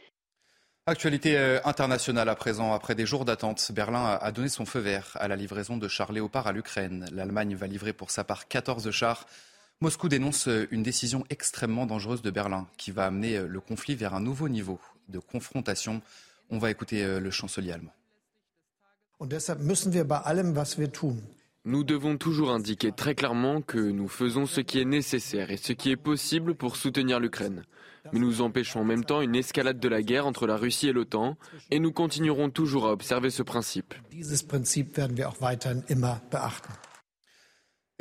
Actualité 0.89 1.37
euh, 1.37 1.59
internationale 1.65 2.29
à 2.29 2.35
présent. 2.35 2.73
Après 2.73 2.95
des 2.95 3.05
jours 3.05 3.23
d'attente, 3.23 3.71
Berlin 3.71 4.17
a 4.19 4.31
donné 4.31 4.49
son 4.49 4.65
feu 4.65 4.79
vert 4.79 5.11
à 5.19 5.27
la 5.27 5.35
livraison 5.35 5.77
de 5.77 5.87
chars 5.87 6.11
Léopard 6.11 6.47
à 6.47 6.51
l'Ukraine. 6.51 7.05
L'Allemagne 7.11 7.53
va 7.53 7.67
livrer 7.67 7.93
pour 7.93 8.09
sa 8.09 8.23
part 8.23 8.47
14 8.47 8.89
chars. 8.89 9.27
Moscou 9.81 10.09
dénonce 10.09 10.47
euh, 10.47 10.67
une 10.71 10.81
décision 10.81 11.25
extrêmement 11.29 11.85
dangereuse 11.85 12.23
de 12.23 12.31
Berlin 12.31 12.67
qui 12.77 12.89
va 12.89 13.05
amener 13.05 13.37
euh, 13.37 13.45
le 13.47 13.61
conflit 13.61 13.93
vers 13.93 14.15
un 14.15 14.19
nouveau 14.19 14.49
niveau 14.49 14.79
de 15.09 15.19
confrontation. 15.19 16.01
On 16.49 16.57
va 16.57 16.71
écouter 16.71 17.19
le 17.19 17.29
chancelier 17.29 17.71
allemand. 17.71 17.93
Nous 21.65 21.83
devons 21.83 22.17
toujours 22.17 22.51
indiquer 22.51 22.91
très 22.91 23.15
clairement 23.15 23.61
que 23.61 23.77
nous 23.77 24.07
faisons 24.07 24.45
ce 24.45 24.61
qui 24.61 24.79
est 24.79 24.85
nécessaire 24.85 25.51
et 25.51 25.57
ce 25.57 25.73
qui 25.73 25.91
est 25.91 25.97
possible 25.97 26.55
pour 26.55 26.75
soutenir 26.75 27.19
l'Ukraine 27.19 27.63
mais 28.11 28.19
nous 28.19 28.41
empêchons 28.41 28.81
en 28.81 28.85
même 28.85 29.05
temps 29.05 29.21
une 29.21 29.35
escalade 29.35 29.79
de 29.79 29.87
la 29.87 30.01
guerre 30.01 30.25
entre 30.25 30.47
la 30.47 30.57
Russie 30.57 30.87
et 30.87 30.93
l'OTAN, 30.93 31.37
et 31.71 31.79
nous 31.79 31.91
continuerons 31.91 32.49
toujours 32.49 32.87
à 32.87 32.91
observer 32.91 33.29
ce 33.29 33.43
principe. 33.43 33.93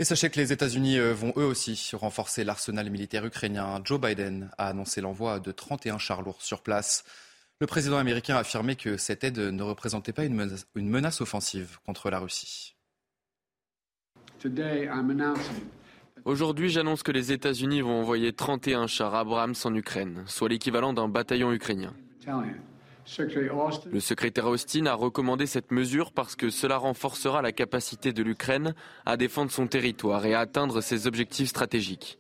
Et 0.01 0.05
sachez 0.05 0.31
que 0.31 0.39
les 0.39 0.53
États-Unis 0.53 0.99
euh, 0.99 1.13
vont 1.13 1.33
eux 1.37 1.45
aussi 1.45 1.91
renforcer 1.95 2.45
l'arsenal 2.45 2.89
militaire 2.89 3.25
ukrainien. 3.25 3.81
Joe 3.85 4.01
Biden 4.01 4.51
a 4.57 4.69
annoncé 4.69 5.01
l'envoi 5.01 5.41
de 5.41 5.51
31 5.51 5.99
chars 5.99 6.23
lourds 6.23 6.43
sur 6.43 6.63
place. 6.63 7.03
Le 7.61 7.67
président 7.67 7.99
américain 7.99 8.37
a 8.37 8.41
affirmé 8.41 8.77
que 8.77 8.97
cette 8.97 9.25
aide 9.25 9.39
ne 9.39 9.63
représentait 9.65 10.13
pas 10.13 10.25
une 10.25 10.35
menace, 10.77 11.21
offensive 11.21 11.79
contre 11.85 12.11
la 12.11 12.21
Russie. 12.21 12.78
Aujourd'hui, 16.25 16.69
j'annonce 16.69 17.03
que 17.03 17.13
les 17.13 17.33
États-Unis 17.33 17.81
vont 17.81 18.01
envoyer 18.01 18.33
31 18.33 18.87
chars 18.87 19.15
Abrams 19.15 19.55
en 19.65 19.75
Ukraine, 19.75 20.25
soit 20.27 20.49
l'équivalent 20.49 20.93
d'un 20.93 21.09
bataillon 21.09 21.53
ukrainien. 21.53 21.95
Le 23.91 24.01
secrétaire 24.01 24.47
Austin 24.47 24.87
a 24.87 24.95
recommandé 24.95 25.47
cette 25.47 25.71
mesure 25.71 26.13
parce 26.13 26.37
que 26.37 26.51
cela 26.51 26.77
renforcera 26.77 27.41
la 27.41 27.53
capacité 27.53 28.13
de 28.13 28.23
l'Ukraine 28.23 28.75
à 29.07 29.17
défendre 29.17 29.51
son 29.51 29.67
territoire 29.67 30.27
et 30.27 30.35
à 30.35 30.41
atteindre 30.41 30.83
ses 30.83 31.07
objectifs 31.07 31.49
stratégiques. 31.49 32.19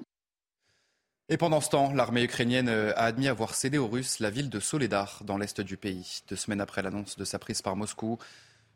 Et 1.28 1.36
pendant 1.36 1.60
ce 1.60 1.68
temps, 1.68 1.92
l'armée 1.92 2.24
ukrainienne 2.24 2.70
a 2.70 3.02
admis 3.02 3.28
avoir 3.28 3.54
cédé 3.54 3.76
aux 3.76 3.86
Russes 3.86 4.18
la 4.18 4.30
ville 4.30 4.48
de 4.48 4.60
Soledar 4.60 5.20
dans 5.24 5.36
l'est 5.36 5.60
du 5.60 5.76
pays. 5.76 6.20
Deux 6.26 6.36
semaines 6.36 6.62
après 6.62 6.80
l'annonce 6.80 7.16
de 7.16 7.24
sa 7.24 7.38
prise 7.38 7.60
par 7.60 7.76
Moscou, 7.76 8.18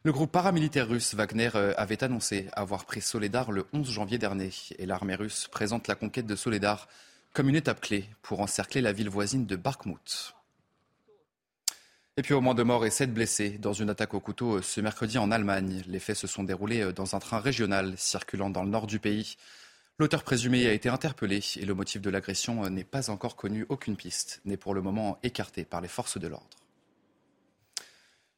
le 0.04 0.12
groupe 0.12 0.32
paramilitaire 0.32 0.88
russe 0.88 1.14
Wagner 1.14 1.50
euh, 1.54 1.75
avait 1.76 2.02
annoncé 2.02 2.49
avoir 2.54 2.87
pris 2.87 3.00
Soledar 3.00 3.52
le 3.52 3.66
11 3.73 3.88
janvier 3.88 4.18
dernier 4.18 4.50
et 4.78 4.87
l'armée 4.87 5.14
russe 5.14 5.49
présente 5.49 5.87
la 5.87 5.94
conquête 5.94 6.26
de 6.26 6.35
Soledar 6.35 6.88
comme 7.32 7.49
une 7.49 7.54
étape 7.54 7.80
clé 7.80 8.06
pour 8.21 8.40
encercler 8.40 8.80
la 8.80 8.92
ville 8.92 9.09
voisine 9.09 9.47
de 9.47 9.54
Barkmout. 9.54 10.35
Et 12.16 12.23
puis 12.23 12.35
au 12.35 12.40
moins 12.40 12.54
de 12.54 12.64
morts 12.64 12.85
et 12.85 12.90
sept 12.90 13.14
blessés 13.14 13.59
dans 13.59 13.73
une 13.73 13.90
attaque 13.90 14.14
au 14.14 14.21
couteau 14.21 14.61
ce 14.61 14.80
mercredi 14.80 15.18
en 15.18 15.30
Allemagne. 15.30 15.82
Les 15.87 16.00
faits 16.00 16.16
se 16.16 16.26
sont 16.26 16.42
déroulés 16.42 16.92
dans 16.92 17.14
un 17.14 17.21
train 17.21 17.38
régional 17.38 17.94
circulant 17.97 18.50
dans 18.50 18.64
le 18.64 18.71
nord 18.71 18.87
du 18.87 18.99
pays. 18.99 19.37
L'auteur 19.99 20.25
présumé 20.25 20.66
a 20.66 20.73
été 20.73 20.88
interpellé 20.88 21.40
et 21.56 21.64
le 21.64 21.75
motif 21.75 22.02
de 22.02 22.11
l'agression 22.11 22.68
n'est 22.68 22.85
pas 22.85 23.09
encore 23.09 23.37
connu. 23.37 23.64
Aucune 23.71 23.97
piste 23.97 24.40
n'est 24.44 24.59
pour 24.59 24.75
le 24.75 24.82
moment 24.82 25.18
écartée 25.23 25.64
par 25.64 25.80
les 25.80 25.88
forces 25.88 26.18
de 26.18 26.26
l'ordre. 26.26 26.62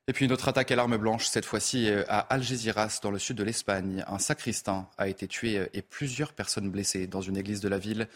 Et 0.07 0.13
puis 0.13 0.27
une 0.27 0.33
autre 0.33 0.49
attaque 0.49 0.71
à 0.71 0.77
l'arme 0.77 0.99
blanche, 0.99 1.27
cette 1.27 1.47
fois-ci 1.47 1.89
à 2.09 2.19
Algeciras, 2.19 3.01
dans 3.03 3.11
le 3.11 3.19
sud 3.19 3.39
de 3.39 3.43
l'Espagne. 3.43 4.05
Un 4.07 4.19
sacristain 4.19 4.87
a 4.99 5.09
été 5.09 5.27
tué 5.27 5.69
et 5.73 5.81
plusieurs 5.81 6.35
personnes 6.35 6.71
blessées 6.71 7.07
dans 7.07 7.23
une 7.23 7.39
église 7.39 7.61
de 7.61 7.69
la 7.69 7.79
ville. 7.79 8.09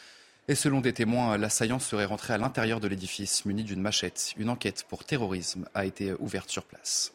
Et 0.49 0.55
selon 0.55 0.83
des 0.83 0.93
témoins, 0.93 1.39
l'assaillant 1.39 1.79
serait 1.79 2.05
rentré 2.05 2.35
à 2.35 2.39
l'intérieur 2.39 2.81
de 2.81 2.89
l'édifice 2.89 3.47
muni 3.47 3.65
d'une 3.65 3.81
machette. 3.81 4.35
Une 4.37 4.51
enquête 4.51 4.85
pour 4.87 5.05
terrorisme 5.05 5.67
a 5.75 5.87
été 5.87 6.13
ouverte 6.19 6.51
sur 6.51 6.65
place. 6.65 7.15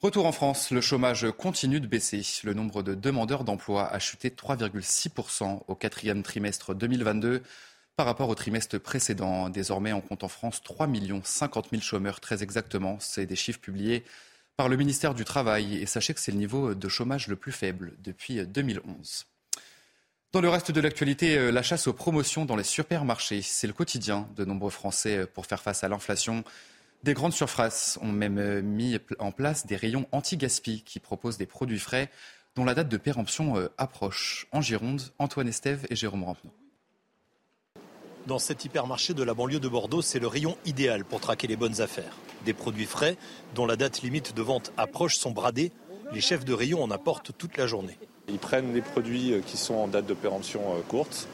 Retour 0.00 0.26
en 0.26 0.32
France, 0.32 0.70
le 0.72 0.80
chômage 0.80 1.26
continue 1.36 1.80
de 1.80 1.86
baisser. 1.86 2.22
Le 2.44 2.54
nombre 2.54 2.82
de 2.84 2.94
demandeurs 2.94 3.42
d'emploi 3.44 3.88
a 3.92 3.98
chuté 4.00 4.30
de 4.30 4.36
3,6% 4.36 5.62
au 5.66 5.74
quatrième 5.76 6.22
trimestre 6.24 6.74
2022 6.74 7.42
par 7.98 8.06
rapport 8.06 8.28
au 8.28 8.36
trimestre 8.36 8.78
précédent. 8.78 9.50
Désormais, 9.50 9.92
on 9.92 10.00
compte 10.00 10.22
en 10.22 10.28
France 10.28 10.62
3 10.62 10.88
50 11.24 11.70
000 11.72 11.82
chômeurs, 11.82 12.20
très 12.20 12.44
exactement. 12.44 12.96
C'est 13.00 13.26
des 13.26 13.34
chiffres 13.34 13.58
publiés 13.58 14.04
par 14.56 14.68
le 14.68 14.76
ministère 14.76 15.14
du 15.14 15.24
Travail. 15.24 15.78
Et 15.78 15.86
sachez 15.86 16.14
que 16.14 16.20
c'est 16.20 16.30
le 16.30 16.38
niveau 16.38 16.76
de 16.76 16.88
chômage 16.88 17.26
le 17.26 17.34
plus 17.34 17.50
faible 17.50 17.94
depuis 17.98 18.46
2011. 18.46 19.26
Dans 20.30 20.40
le 20.40 20.48
reste 20.48 20.70
de 20.70 20.80
l'actualité, 20.80 21.50
la 21.50 21.62
chasse 21.64 21.88
aux 21.88 21.92
promotions 21.92 22.44
dans 22.44 22.54
les 22.54 22.62
supermarchés, 22.62 23.42
c'est 23.42 23.66
le 23.66 23.72
quotidien 23.72 24.28
de 24.36 24.44
nombreux 24.44 24.70
Français 24.70 25.26
pour 25.26 25.46
faire 25.46 25.60
face 25.60 25.82
à 25.82 25.88
l'inflation. 25.88 26.44
Des 27.02 27.14
grandes 27.14 27.32
surfaces 27.32 27.98
ont 28.00 28.12
même 28.12 28.38
euh, 28.38 28.62
mis 28.62 28.96
en 29.18 29.32
place 29.32 29.66
des 29.66 29.74
rayons 29.74 30.06
anti-gaspi 30.12 30.84
qui 30.84 31.00
proposent 31.00 31.36
des 31.36 31.46
produits 31.46 31.80
frais 31.80 32.10
dont 32.54 32.64
la 32.64 32.74
date 32.74 32.88
de 32.88 32.96
péremption 32.96 33.56
euh, 33.56 33.68
approche. 33.76 34.46
En 34.52 34.60
Gironde, 34.60 35.02
Antoine 35.18 35.48
Estève 35.48 35.84
et 35.90 35.96
Jérôme 35.96 36.22
Rampenot. 36.22 36.54
Dans 38.28 38.38
cet 38.38 38.66
hypermarché 38.66 39.14
de 39.14 39.22
la 39.22 39.32
banlieue 39.32 39.58
de 39.58 39.68
Bordeaux, 39.68 40.02
c'est 40.02 40.18
le 40.18 40.26
rayon 40.26 40.54
idéal 40.66 41.02
pour 41.02 41.18
traquer 41.18 41.46
les 41.46 41.56
bonnes 41.56 41.80
affaires. 41.80 42.12
Des 42.44 42.52
produits 42.52 42.84
frais 42.84 43.16
dont 43.54 43.64
la 43.64 43.76
date 43.76 44.02
limite 44.02 44.36
de 44.36 44.42
vente 44.42 44.70
approche 44.76 45.16
sont 45.16 45.30
bradés. 45.30 45.72
Les 46.12 46.20
chefs 46.20 46.44
de 46.44 46.52
rayon 46.52 46.82
en 46.82 46.90
apportent 46.90 47.30
toute 47.38 47.56
la 47.56 47.66
journée. 47.66 47.96
Ils 48.28 48.38
prennent 48.38 48.74
les 48.74 48.82
produits 48.82 49.32
euh, 49.32 49.40
qui 49.40 49.56
sont 49.56 49.76
en 49.76 49.88
date 49.88 50.04
de 50.04 50.12
péremption 50.12 50.60
courte. 50.88 51.26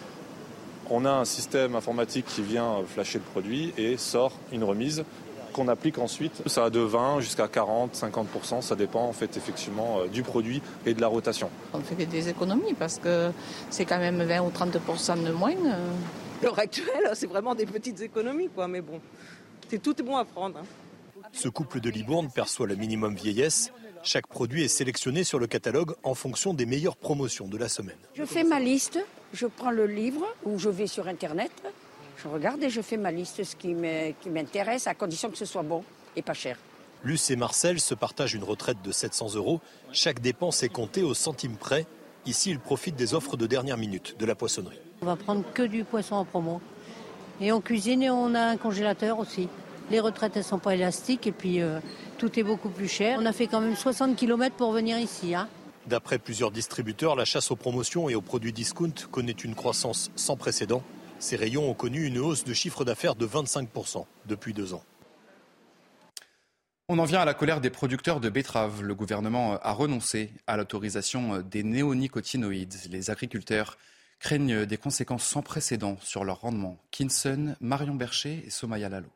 On 0.89 1.05
a 1.05 1.11
un 1.11 1.25
système 1.25 1.75
informatique 1.75 2.27
qui 2.27 2.43
vient 2.43 2.77
flasher 2.87 3.19
le 3.19 3.25
produit 3.25 3.73
et 3.77 3.97
sort 3.97 4.31
une 4.53 4.63
remise 4.63 5.05
qu'on 5.53 5.67
applique 5.67 5.99
ensuite. 5.99 6.47
Ça 6.47 6.61
va 6.61 6.71
de 6.71 6.79
20 6.79 7.19
jusqu'à 7.19 7.49
40, 7.49 7.97
50%, 7.97 8.63
ça 8.63 8.77
dépend 8.77 9.03
en 9.03 9.13
fait 9.13 9.37
effectivement 9.37 9.99
euh, 9.99 10.07
du 10.07 10.23
produit 10.23 10.63
et 10.87 10.95
de 10.95 11.01
la 11.01 11.09
rotation. 11.09 11.51
On 11.73 11.81
fait 11.81 12.07
des 12.07 12.29
économies 12.29 12.75
parce 12.79 13.01
que 13.01 13.33
c'est 13.71 13.85
quand 13.85 13.99
même 13.99 14.23
20 14.23 14.43
ou 14.43 14.51
30% 14.51 15.25
de 15.25 15.33
moins. 15.33 15.55
L'heure 16.45 16.59
actuelle, 16.59 17.11
c'est 17.15 17.27
vraiment 17.27 17.55
des 17.55 17.67
petites 17.67 18.01
économies, 18.01 18.49
quoi. 18.49 18.69
Mais 18.69 18.81
bon, 18.81 19.01
c'est 19.69 19.83
tout 19.83 19.99
est 20.01 20.05
bon 20.05 20.17
à 20.17 20.25
prendre. 20.25 20.59
Hein. 20.59 21.23
Ce 21.33 21.49
couple 21.49 21.81
de 21.81 21.91
Libourne 21.91 22.31
perçoit 22.33 22.67
le 22.67 22.77
minimum 22.77 23.15
vieillesse. 23.15 23.73
Chaque 24.03 24.27
produit 24.27 24.63
est 24.63 24.69
sélectionné 24.69 25.25
sur 25.25 25.39
le 25.39 25.47
catalogue 25.47 25.95
en 26.03 26.15
fonction 26.15 26.55
des 26.55 26.67
meilleures 26.67 26.97
promotions 26.97 27.49
de 27.49 27.57
la 27.57 27.69
semaine. 27.69 27.97
Je 28.15 28.25
fais 28.25 28.45
ma 28.45 28.61
liste, 28.61 28.99
je 29.33 29.47
prends 29.47 29.71
le 29.71 29.87
livre 29.87 30.27
ou 30.45 30.59
je 30.59 30.69
vais 30.69 30.87
sur 30.87 31.09
Internet 31.09 31.51
je 32.25 32.29
regarde 32.29 32.63
et 32.63 32.71
je 32.71 32.81
fais 32.81 32.97
ma 32.97 33.11
liste, 33.11 33.43
ce 33.45 33.57
qui 33.57 33.75
m'intéresse, 33.75 34.87
à 34.87 34.95
condition 34.95 35.31
que 35.31 35.37
ce 35.37 35.45
soit 35.45 35.63
bon 35.63 35.85
et 36.17 36.23
pas 36.23 36.35
cher. 36.35 36.57
Luce 37.03 37.31
et 37.31 37.37
Marcel 37.37 37.81
se 37.81 37.95
partagent 37.95 38.35
une 38.35 38.45
retraite 38.45 38.81
de 38.83 38.91
700 38.91 39.35
euros. 39.35 39.61
Chaque 39.93 40.21
dépense 40.21 40.63
est 40.63 40.71
comptée 40.71 41.03
au 41.03 41.13
centime 41.13 41.57
près. 41.57 41.87
Ici, 42.27 42.51
ils 42.51 42.59
profitent 42.59 42.97
des 42.97 43.15
offres 43.15 43.37
de 43.37 43.47
dernière 43.47 43.77
minute 43.77 44.17
de 44.19 44.25
la 44.25 44.35
poissonnerie. 44.35 44.79
On 45.03 45.07
va 45.07 45.17
prendre 45.17 45.45
que 45.53 45.63
du 45.63 45.85
poisson 45.85 46.17
en 46.17 46.25
promo. 46.25 46.61
Et 47.41 47.53
en 47.53 47.61
cuisine, 47.61 48.09
on 48.11 48.35
a 48.35 48.41
un 48.41 48.57
congélateur 48.57 49.19
aussi. 49.19 49.49
Les 49.91 50.01
retraites, 50.01 50.33
elles 50.37 50.43
ne 50.43 50.49
sont 50.49 50.59
pas 50.59 50.75
élastiques 50.75 51.27
et 51.27 51.33
puis 51.33 51.61
euh, 51.61 51.81
tout 52.17 52.39
est 52.39 52.43
beaucoup 52.43 52.71
plus 52.71 52.89
cher. 52.89 53.19
On 53.21 53.27
a 53.27 53.33
fait 53.33 53.47
quand 53.47 53.61
même 53.61 53.77
60 53.77 54.17
km 54.17 54.57
pour 54.57 54.73
venir 54.73 54.99
ici. 54.99 55.35
Hein. 55.35 55.49
D'après 55.87 56.19
plusieurs 56.19 56.51
distributeurs, 56.51 57.17
la 57.17 57.27
chasse 57.27 57.51
aux 57.51 57.57
promotions 57.57 58.09
et 58.09 58.15
aux 58.15 58.23
produits 58.23 58.53
discount 58.53 58.95
connaît 59.11 59.33
une 59.33 59.55
croissance 59.55 60.11
sans 60.17 60.37
précédent. 60.37 60.83
Ces 61.19 61.37
rayons 61.37 61.69
ont 61.69 61.75
connu 61.75 62.07
une 62.07 62.19
hausse 62.19 62.45
de 62.45 62.55
chiffre 62.55 62.85
d'affaires 62.85 63.15
de 63.15 63.27
25% 63.27 64.07
depuis 64.27 64.55
deux 64.55 64.73
ans. 64.73 64.83
On 66.91 66.99
en 66.99 67.05
vient 67.05 67.21
à 67.21 67.25
la 67.25 67.33
colère 67.33 67.63
des 67.63 67.71
producteurs 67.71 68.21
de 68.21 68.29
betteraves. 68.29 68.83
Le 68.83 68.95
gouvernement 68.95 69.59
a 69.63 69.73
renoncé 69.73 70.31
à 70.47 70.59
l'autorisation 70.59 71.41
des 71.41 71.63
néonicotinoïdes. 71.63 72.75
Les 72.91 73.09
agriculteurs 73.09 73.79
craignent 74.21 74.67
des 74.67 74.77
conséquences 74.77 75.25
sans 75.25 75.41
précédent 75.41 75.97
sur 76.03 76.25
leur 76.25 76.43
rendement. 76.43 76.77
Kinson, 76.91 77.57
Marion 77.63 77.95
Bercher 77.95 78.45
et 78.47 78.51
Somaya 78.51 78.91
Lalo. 78.91 79.09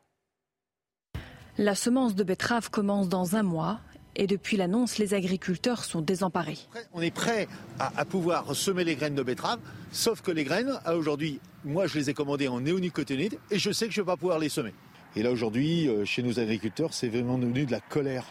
La 1.59 1.75
semence 1.75 2.15
de 2.15 2.23
betterave 2.23 2.71
commence 2.71 3.07
dans 3.07 3.35
un 3.35 3.43
mois 3.43 3.81
et 4.15 4.25
depuis 4.25 4.57
l'annonce, 4.57 4.97
les 4.97 5.13
agriculteurs 5.13 5.83
sont 5.83 6.01
désemparés. 6.01 6.57
On 6.93 7.01
est 7.01 7.13
prêt 7.13 7.47
à, 7.77 8.03
pouvoir 8.03 8.55
semer 8.55 8.83
les 8.83 8.95
graines 8.95 9.13
de 9.13 9.21
betterave, 9.21 9.59
sauf 9.91 10.21
que 10.21 10.31
les 10.31 10.43
graines, 10.43 10.73
aujourd'hui, 10.91 11.39
moi 11.63 11.85
je 11.85 11.99
les 11.99 12.09
ai 12.09 12.15
commandées 12.15 12.47
en 12.47 12.61
néonicotinoïdes 12.61 13.37
et 13.51 13.59
je 13.59 13.71
sais 13.71 13.85
que 13.85 13.93
je 13.93 14.01
ne 14.01 14.05
vais 14.05 14.11
pas 14.11 14.17
pouvoir 14.17 14.39
les 14.39 14.49
semer. 14.49 14.73
Et 15.15 15.23
là 15.23 15.31
aujourd'hui, 15.31 15.87
euh, 15.87 16.05
chez 16.05 16.21
nos 16.21 16.39
agriculteurs, 16.39 16.93
c'est 16.93 17.07
vraiment 17.07 17.37
devenu 17.37 17.65
de 17.65 17.71
la 17.71 17.79
colère. 17.79 18.27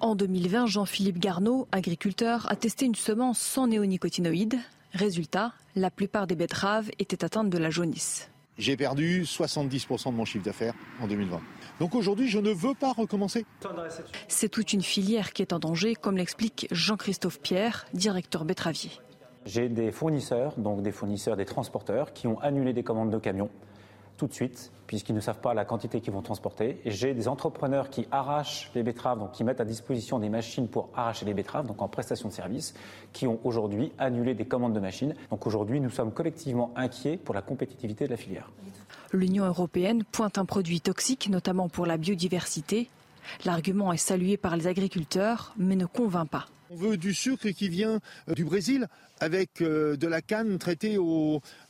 En 0.00 0.14
2020, 0.14 0.66
Jean-Philippe 0.66 1.18
Garneau, 1.18 1.68
agriculteur, 1.72 2.50
a 2.50 2.56
testé 2.56 2.86
une 2.86 2.94
semence 2.94 3.38
sans 3.38 3.66
néonicotinoïdes. 3.66 4.58
Résultat, 4.92 5.52
la 5.74 5.90
plupart 5.90 6.26
des 6.26 6.36
betteraves 6.36 6.90
étaient 6.98 7.24
atteintes 7.24 7.50
de 7.50 7.58
la 7.58 7.70
jaunisse. 7.70 8.30
J'ai 8.58 8.76
perdu 8.76 9.24
70% 9.24 10.12
de 10.12 10.16
mon 10.16 10.24
chiffre 10.24 10.44
d'affaires 10.44 10.74
en 11.02 11.06
2020. 11.06 11.40
Donc 11.80 11.94
aujourd'hui, 11.94 12.28
je 12.28 12.38
ne 12.38 12.50
veux 12.50 12.72
pas 12.72 12.92
recommencer. 12.92 13.44
C'est 14.28 14.48
toute 14.48 14.72
une 14.72 14.82
filière 14.82 15.34
qui 15.34 15.42
est 15.42 15.52
en 15.52 15.58
danger, 15.58 15.94
comme 15.94 16.16
l'explique 16.16 16.66
Jean-Christophe 16.70 17.40
Pierre, 17.40 17.86
directeur 17.92 18.46
betteravier. 18.46 18.90
J'ai 19.44 19.68
des 19.68 19.92
fournisseurs, 19.92 20.54
donc 20.56 20.82
des 20.82 20.92
fournisseurs, 20.92 21.36
des 21.36 21.44
transporteurs, 21.44 22.14
qui 22.14 22.26
ont 22.26 22.40
annulé 22.40 22.72
des 22.72 22.82
commandes 22.82 23.10
de 23.10 23.18
camions 23.18 23.50
tout 24.16 24.26
de 24.26 24.32
suite, 24.32 24.72
puisqu'ils 24.86 25.14
ne 25.14 25.20
savent 25.20 25.40
pas 25.40 25.54
la 25.54 25.64
quantité 25.64 26.00
qu'ils 26.00 26.12
vont 26.12 26.22
transporter. 26.22 26.80
J'ai 26.84 27.14
des 27.14 27.28
entrepreneurs 27.28 27.90
qui 27.90 28.06
arrachent 28.10 28.70
les 28.74 28.82
betteraves, 28.82 29.18
donc 29.18 29.32
qui 29.32 29.44
mettent 29.44 29.60
à 29.60 29.64
disposition 29.64 30.18
des 30.18 30.28
machines 30.28 30.68
pour 30.68 30.88
arracher 30.94 31.26
les 31.26 31.34
betteraves, 31.34 31.66
donc 31.66 31.82
en 31.82 31.88
prestation 31.88 32.28
de 32.28 32.34
service, 32.34 32.74
qui 33.12 33.26
ont 33.26 33.38
aujourd'hui 33.44 33.92
annulé 33.98 34.34
des 34.34 34.46
commandes 34.46 34.74
de 34.74 34.80
machines. 34.80 35.14
Donc 35.30 35.46
aujourd'hui, 35.46 35.80
nous 35.80 35.90
sommes 35.90 36.12
collectivement 36.12 36.72
inquiets 36.76 37.16
pour 37.16 37.34
la 37.34 37.42
compétitivité 37.42 38.06
de 38.06 38.10
la 38.10 38.16
filière. 38.16 38.50
L'Union 39.12 39.44
européenne 39.44 40.04
pointe 40.04 40.38
un 40.38 40.44
produit 40.44 40.80
toxique, 40.80 41.28
notamment 41.28 41.68
pour 41.68 41.86
la 41.86 41.96
biodiversité. 41.96 42.88
L'argument 43.44 43.92
est 43.92 43.96
salué 43.96 44.36
par 44.36 44.56
les 44.56 44.66
agriculteurs, 44.66 45.52
mais 45.56 45.76
ne 45.76 45.86
convainc 45.86 46.28
pas. 46.28 46.46
On 46.70 46.76
veut 46.76 46.96
du 46.96 47.14
sucre 47.14 47.48
qui 47.50 47.68
vient 47.68 48.00
euh, 48.28 48.34
du 48.34 48.44
Brésil 48.44 48.88
avec 49.20 49.60
euh, 49.60 49.96
de 49.96 50.06
la 50.06 50.20
canne 50.20 50.58
traitée 50.58 50.98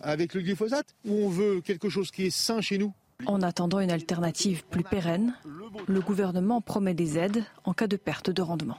avec 0.00 0.34
le 0.34 0.40
glyphosate 0.40 0.94
ou 1.04 1.26
on 1.26 1.28
veut 1.28 1.60
quelque 1.60 1.88
chose 1.88 2.10
qui 2.10 2.26
est 2.26 2.30
sain 2.30 2.60
chez 2.60 2.78
nous? 2.78 2.92
En 3.26 3.40
attendant 3.42 3.80
une 3.80 3.90
alternative 3.90 4.64
plus 4.64 4.82
pérenne, 4.82 5.34
le 5.86 6.00
gouvernement 6.00 6.60
promet 6.60 6.94
des 6.94 7.18
aides 7.18 7.44
en 7.64 7.72
cas 7.72 7.86
de 7.86 7.96
perte 7.96 8.30
de 8.30 8.42
rendement. 8.42 8.78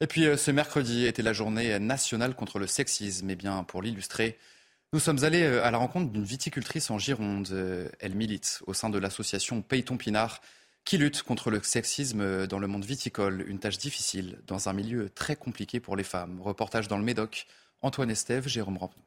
Et 0.00 0.06
puis 0.06 0.26
euh, 0.26 0.36
ce 0.36 0.50
mercredi 0.50 1.06
était 1.06 1.22
la 1.22 1.32
journée 1.32 1.78
nationale 1.78 2.34
contre 2.34 2.58
le 2.58 2.66
sexisme. 2.66 3.30
Et 3.30 3.36
bien 3.36 3.64
pour 3.64 3.82
l'illustrer, 3.82 4.38
nous 4.92 5.00
sommes 5.00 5.24
allés 5.24 5.44
à 5.44 5.70
la 5.70 5.78
rencontre 5.78 6.12
d'une 6.12 6.24
viticultrice 6.24 6.90
en 6.90 6.98
Gironde. 6.98 7.92
Elle 7.98 8.14
milite 8.14 8.62
au 8.66 8.74
sein 8.74 8.90
de 8.90 8.98
l'association 8.98 9.62
Payton 9.62 9.96
Pinard 9.96 10.40
qui 10.84 10.98
lutte 10.98 11.22
contre 11.22 11.50
le 11.50 11.62
sexisme 11.62 12.46
dans 12.46 12.58
le 12.58 12.66
monde 12.66 12.84
viticole, 12.84 13.44
une 13.48 13.58
tâche 13.58 13.78
difficile 13.78 14.40
dans 14.46 14.68
un 14.68 14.72
milieu 14.72 15.08
très 15.10 15.36
compliqué 15.36 15.80
pour 15.80 15.96
les 15.96 16.04
femmes. 16.04 16.40
Reportage 16.40 16.88
dans 16.88 16.98
le 16.98 17.04
Médoc, 17.04 17.46
Antoine 17.80 18.10
Estève, 18.10 18.48
Jérôme 18.48 18.78
Rampenou. 18.78 19.02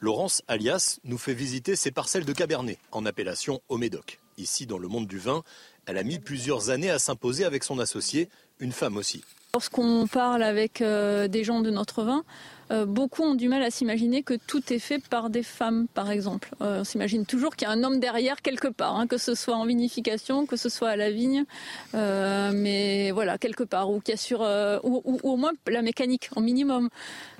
Laurence 0.00 0.42
Alias 0.48 0.98
nous 1.04 1.18
fait 1.18 1.34
visiter 1.34 1.76
ses 1.76 1.90
parcelles 1.90 2.24
de 2.24 2.32
Cabernet 2.32 2.78
en 2.90 3.04
appellation 3.04 3.60
au 3.68 3.76
Médoc. 3.76 4.18
Ici, 4.38 4.66
dans 4.66 4.78
le 4.78 4.88
monde 4.88 5.06
du 5.06 5.18
vin, 5.18 5.42
elle 5.84 5.98
a 5.98 6.02
mis 6.02 6.18
plusieurs 6.18 6.70
années 6.70 6.90
à 6.90 6.98
s'imposer 6.98 7.44
avec 7.44 7.64
son 7.64 7.78
associé, 7.78 8.30
une 8.60 8.72
femme 8.72 8.96
aussi. 8.96 9.22
Lorsqu'on 9.52 10.06
parle 10.06 10.44
avec 10.44 10.80
euh, 10.80 11.26
des 11.26 11.42
gens 11.42 11.60
de 11.60 11.70
notre 11.70 12.04
vin, 12.04 12.22
euh, 12.70 12.86
beaucoup 12.86 13.24
ont 13.24 13.34
du 13.34 13.48
mal 13.48 13.64
à 13.64 13.72
s'imaginer 13.72 14.22
que 14.22 14.34
tout 14.34 14.72
est 14.72 14.78
fait 14.78 15.04
par 15.08 15.28
des 15.28 15.42
femmes, 15.42 15.88
par 15.92 16.08
exemple. 16.12 16.54
on 16.60 16.84
s'imagine 16.84 17.26
toujours 17.26 17.56
qu'il 17.56 17.66
y 17.66 17.68
a 17.68 17.74
un 17.74 17.82
homme 17.82 17.98
derrière 17.98 18.42
quelque 18.42 18.68
part, 18.68 18.94
hein, 18.94 19.08
que 19.08 19.18
ce 19.18 19.34
soit 19.34 19.56
en 19.56 19.66
vinification, 19.66 20.46
que 20.46 20.54
ce 20.54 20.68
soit 20.68 20.90
à 20.90 20.94
la 20.94 21.10
vigne, 21.10 21.46
mais 21.94 23.10
voilà, 23.10 23.38
quelque 23.38 23.64
part, 23.64 23.90
ou, 23.90 24.00
au 24.04 25.36
moins 25.36 25.52
la 25.66 25.82
mécanique, 25.82 26.30
en 26.36 26.42
minimum. 26.42 26.88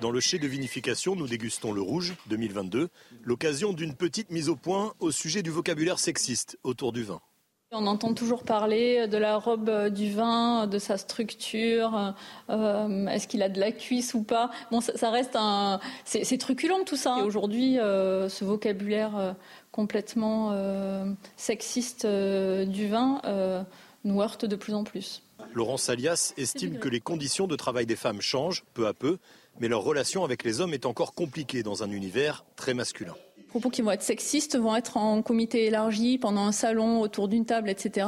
Dans 0.01 0.11
le 0.11 0.19
chai 0.19 0.37
de 0.37 0.47
vinification, 0.47 1.15
nous 1.15 1.27
dégustons 1.27 1.71
le 1.71 1.81
rouge 1.81 2.15
2022, 2.27 2.89
l'occasion 3.23 3.71
d'une 3.71 3.95
petite 3.95 4.31
mise 4.31 4.49
au 4.49 4.57
point 4.57 4.93
au 4.99 5.11
sujet 5.11 5.43
du 5.43 5.49
vocabulaire 5.49 5.97
sexiste 5.97 6.57
autour 6.63 6.91
du 6.91 7.03
vin. 7.03 7.21
On 7.73 7.87
entend 7.87 8.13
toujours 8.13 8.43
parler 8.43 9.07
de 9.07 9.15
la 9.15 9.37
robe 9.37 9.69
euh, 9.69 9.89
du 9.89 10.11
vin, 10.11 10.67
de 10.67 10.77
sa 10.77 10.97
structure, 10.97 12.13
euh, 12.49 13.07
est-ce 13.07 13.29
qu'il 13.29 13.41
a 13.41 13.47
de 13.47 13.61
la 13.61 13.71
cuisse 13.71 14.13
ou 14.13 14.23
pas? 14.23 14.51
Bon, 14.71 14.81
ça, 14.81 15.09
reste 15.09 15.37
un, 15.37 15.79
c'est 16.03 16.37
truculent 16.37 16.83
tout 16.85 16.97
ça. 16.97 17.23
aujourd'hui, 17.23 17.79
euh, 17.79 18.27
ce 18.27 18.43
vocabulaire 18.43 19.35
complètement 19.71 20.53
sexiste 21.37 22.05
du 22.05 22.89
vin 22.89 23.21
nous 24.03 24.21
heurte 24.21 24.43
de 24.43 24.55
plus 24.57 24.73
en 24.73 24.83
plus. 24.83 25.23
Laurent 25.53 25.77
Salias 25.77 26.33
estime 26.35 26.77
que 26.77 26.89
les 26.89 26.99
conditions 26.99 27.47
de 27.47 27.55
travail 27.55 27.85
des 27.85 27.95
femmes 27.95 28.19
changent 28.19 28.65
peu 28.73 28.87
à 28.87 28.93
peu, 28.93 29.17
mais 29.61 29.69
leur 29.69 29.81
relation 29.81 30.25
avec 30.25 30.43
les 30.43 30.59
hommes 30.59 30.73
est 30.73 30.85
encore 30.85 31.13
compliquée 31.13 31.63
dans 31.63 31.83
un 31.83 31.91
univers 31.91 32.43
très 32.57 32.73
masculin 32.73 33.15
propos 33.51 33.69
qui 33.69 33.81
vont 33.81 33.91
être 33.91 34.01
sexistes 34.01 34.57
vont 34.57 34.75
être 34.75 34.97
en 34.97 35.21
comité 35.21 35.65
élargi 35.65 36.17
pendant 36.17 36.45
un 36.45 36.53
salon 36.53 37.01
autour 37.01 37.27
d'une 37.27 37.45
table, 37.45 37.69
etc. 37.69 38.07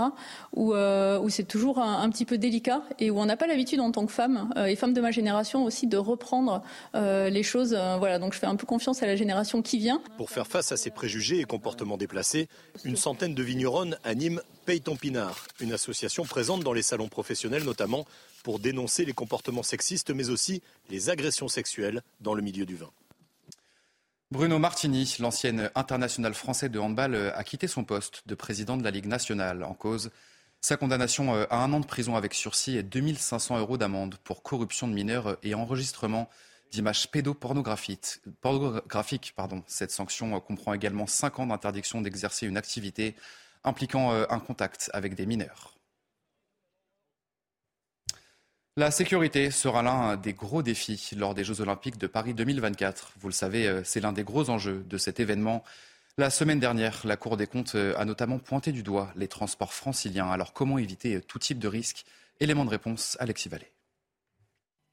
Où, 0.56 0.74
euh, 0.74 1.20
où 1.20 1.30
c'est 1.30 1.44
toujours 1.44 1.80
un, 1.80 2.10
petit 2.10 2.26
peu 2.26 2.38
délicat 2.38 2.82
et 3.00 3.12
où 3.12 3.20
on 3.20 3.26
n'a 3.26 3.36
pas 3.36 3.46
l'habitude 3.46 3.82
en 3.82 3.92
tant 3.92 4.06
que 4.06 4.12
femme 4.12 4.50
euh, 4.58 4.66
et 4.66 4.76
femme 4.76 4.94
de 4.94 5.02
ma 5.02 5.12
génération 5.12 5.66
aussi 5.66 5.86
de 5.86 5.98
reprendre 5.98 6.64
euh, 6.96 7.30
les 7.30 7.44
choses. 7.44 7.78
voilà, 8.00 8.20
donc 8.20 8.34
je 8.34 8.40
fais 8.40 8.48
un 8.48 8.56
peu 8.56 8.66
confiance 8.66 9.04
à 9.04 9.06
la 9.06 9.16
génération 9.16 9.62
qui 9.62 9.78
vient. 9.78 10.02
Pour 10.18 10.30
faire 10.30 10.48
face 10.48 10.72
à 10.72 10.78
ces 10.78 10.92
préjugés 10.92 11.40
et 11.40 11.44
comportements 11.44 11.98
déplacés, 11.98 12.48
une 12.86 12.96
centaine 12.96 13.36
de 13.36 13.44
vigneronnes 13.44 13.98
animent 14.04 14.42
Paye 14.66 14.80
ton 14.80 14.96
pinard, 14.96 15.48
une 15.60 15.74
association 15.74 16.24
présente 16.24 16.64
dans 16.64 16.72
les 16.72 16.84
salons 16.84 17.10
professionnels 17.10 17.66
notamment 17.66 18.06
pour 18.44 18.60
dénoncer 18.60 19.04
les 19.04 19.12
comportements 19.12 19.62
sexistes 19.62 20.12
mais 20.12 20.30
aussi 20.30 20.62
les 20.90 21.10
agressions 21.10 21.50
sexuelles 21.50 22.02
dans 22.22 22.34
le 22.34 22.42
milieu 22.42 22.66
du 22.66 22.78
vin. 22.78 22.90
Bruno 24.34 24.58
Martini, 24.58 25.16
l'ancienne 25.20 25.70
international 25.76 26.34
français 26.34 26.68
de 26.68 26.80
handball, 26.80 27.14
euh, 27.14 27.38
a 27.38 27.44
quitté 27.44 27.68
son 27.68 27.84
poste 27.84 28.24
de 28.26 28.34
président 28.34 28.78
de 28.78 28.84
la 28.84 28.90
Ligue 28.90 29.06
nationale 29.06 29.64
en 29.64 29.76
cause 29.76 30.10
sa 30.60 30.76
condamnation 30.76 31.36
euh, 31.36 31.46
à 31.52 31.64
un 31.64 31.72
an 31.72 31.80
de 31.80 31.86
prison 31.86 32.16
avec 32.16 32.34
sursis 32.34 32.76
et 32.76 32.82
2500 32.82 33.60
euros 33.60 33.78
d'amende 33.78 34.16
pour 34.24 34.42
corruption 34.42 34.88
de 34.88 34.94
mineurs 34.96 35.28
euh, 35.28 35.36
et 35.44 35.54
enregistrement 35.54 36.32
d'images 36.72 37.12
pédopornographiques. 37.12 38.22
Cette 39.68 39.92
sanction 39.92 40.40
comprend 40.40 40.74
également 40.74 41.06
5 41.06 41.38
ans 41.38 41.46
d'interdiction 41.46 42.02
d'exercer 42.02 42.48
une 42.48 42.58
activité 42.58 43.16
impliquant 43.64 44.12
un 44.12 44.40
contact 44.40 44.90
avec 44.94 45.14
des 45.14 45.28
mineurs. 45.28 45.76
La 48.76 48.90
sécurité 48.90 49.52
sera 49.52 49.84
l'un 49.84 50.18
des 50.18 50.34
gros 50.34 50.64
défis 50.64 51.14
lors 51.16 51.36
des 51.36 51.44
Jeux 51.44 51.62
Olympiques 51.62 52.00
de 52.00 52.08
Paris 52.08 52.34
2024. 52.34 53.14
Vous 53.20 53.28
le 53.28 53.34
savez, 53.34 53.68
euh, 53.68 53.84
c'est 53.84 54.00
l'un 54.00 54.14
des 54.14 54.24
gros 54.24 54.50
enjeux 54.50 54.84
de 54.90 54.98
cet 54.98 55.20
événement. 55.20 55.64
La 56.18 56.32
semaine 56.32 56.60
dernière, 56.60 57.02
la 57.06 57.16
Cour 57.16 57.38
des 57.38 57.46
comptes 57.46 57.76
euh, 57.76 57.94
a 57.98 58.06
notamment 58.06 58.40
pointé 58.40 58.72
du 58.72 58.82
doigt 58.82 59.14
les 59.16 59.28
transports 59.28 59.76
franciliens. 59.76 60.28
Alors 60.28 60.54
comment 60.54 60.80
éviter 60.80 61.22
tout 61.22 61.38
type 61.38 61.60
de 61.60 61.68
risque 61.68 62.04
Élément 62.40 62.66
de 62.66 62.72
réponse, 62.72 63.16
Alexis 63.20 63.48
Vallée. 63.48 63.72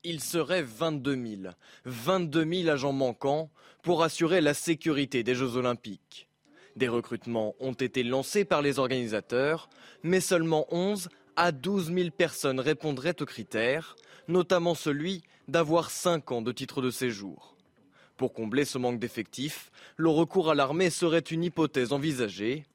Il 0.04 0.20
serait 0.20 0.62
22 0.62 1.14
000. 1.14 1.54
22 1.86 2.62
000 2.64 2.68
agents 2.68 2.92
manquants 2.92 3.50
pour 3.82 4.02
assurer 4.02 4.42
la 4.42 4.52
sécurité 4.52 5.22
des 5.22 5.34
Jeux 5.34 5.56
Olympiques. 5.56 6.28
Des 6.76 6.88
recrutements 6.88 7.54
ont 7.60 7.72
été 7.72 8.02
lancés 8.02 8.44
par 8.44 8.60
les 8.60 8.78
organisateurs, 8.78 9.70
mais 10.02 10.20
seulement 10.20 10.66
11 10.70 11.08
à 11.40 11.52
12 11.52 11.94
000 11.94 12.10
personnes 12.10 12.60
répondraient 12.60 13.22
aux 13.22 13.24
critères, 13.24 13.96
notamment 14.28 14.74
celui 14.74 15.22
d'avoir 15.48 15.90
5 15.90 16.32
ans 16.32 16.42
de 16.42 16.52
titre 16.52 16.82
de 16.82 16.90
séjour. 16.90 17.56
Pour 18.18 18.34
combler 18.34 18.66
ce 18.66 18.76
manque 18.76 18.98
d'effectifs, 18.98 19.70
le 19.96 20.10
recours 20.10 20.50
à 20.50 20.54
l'armée 20.54 20.90
serait 20.90 21.20
une 21.20 21.42
hypothèse 21.42 21.94
envisagée. 21.94 22.66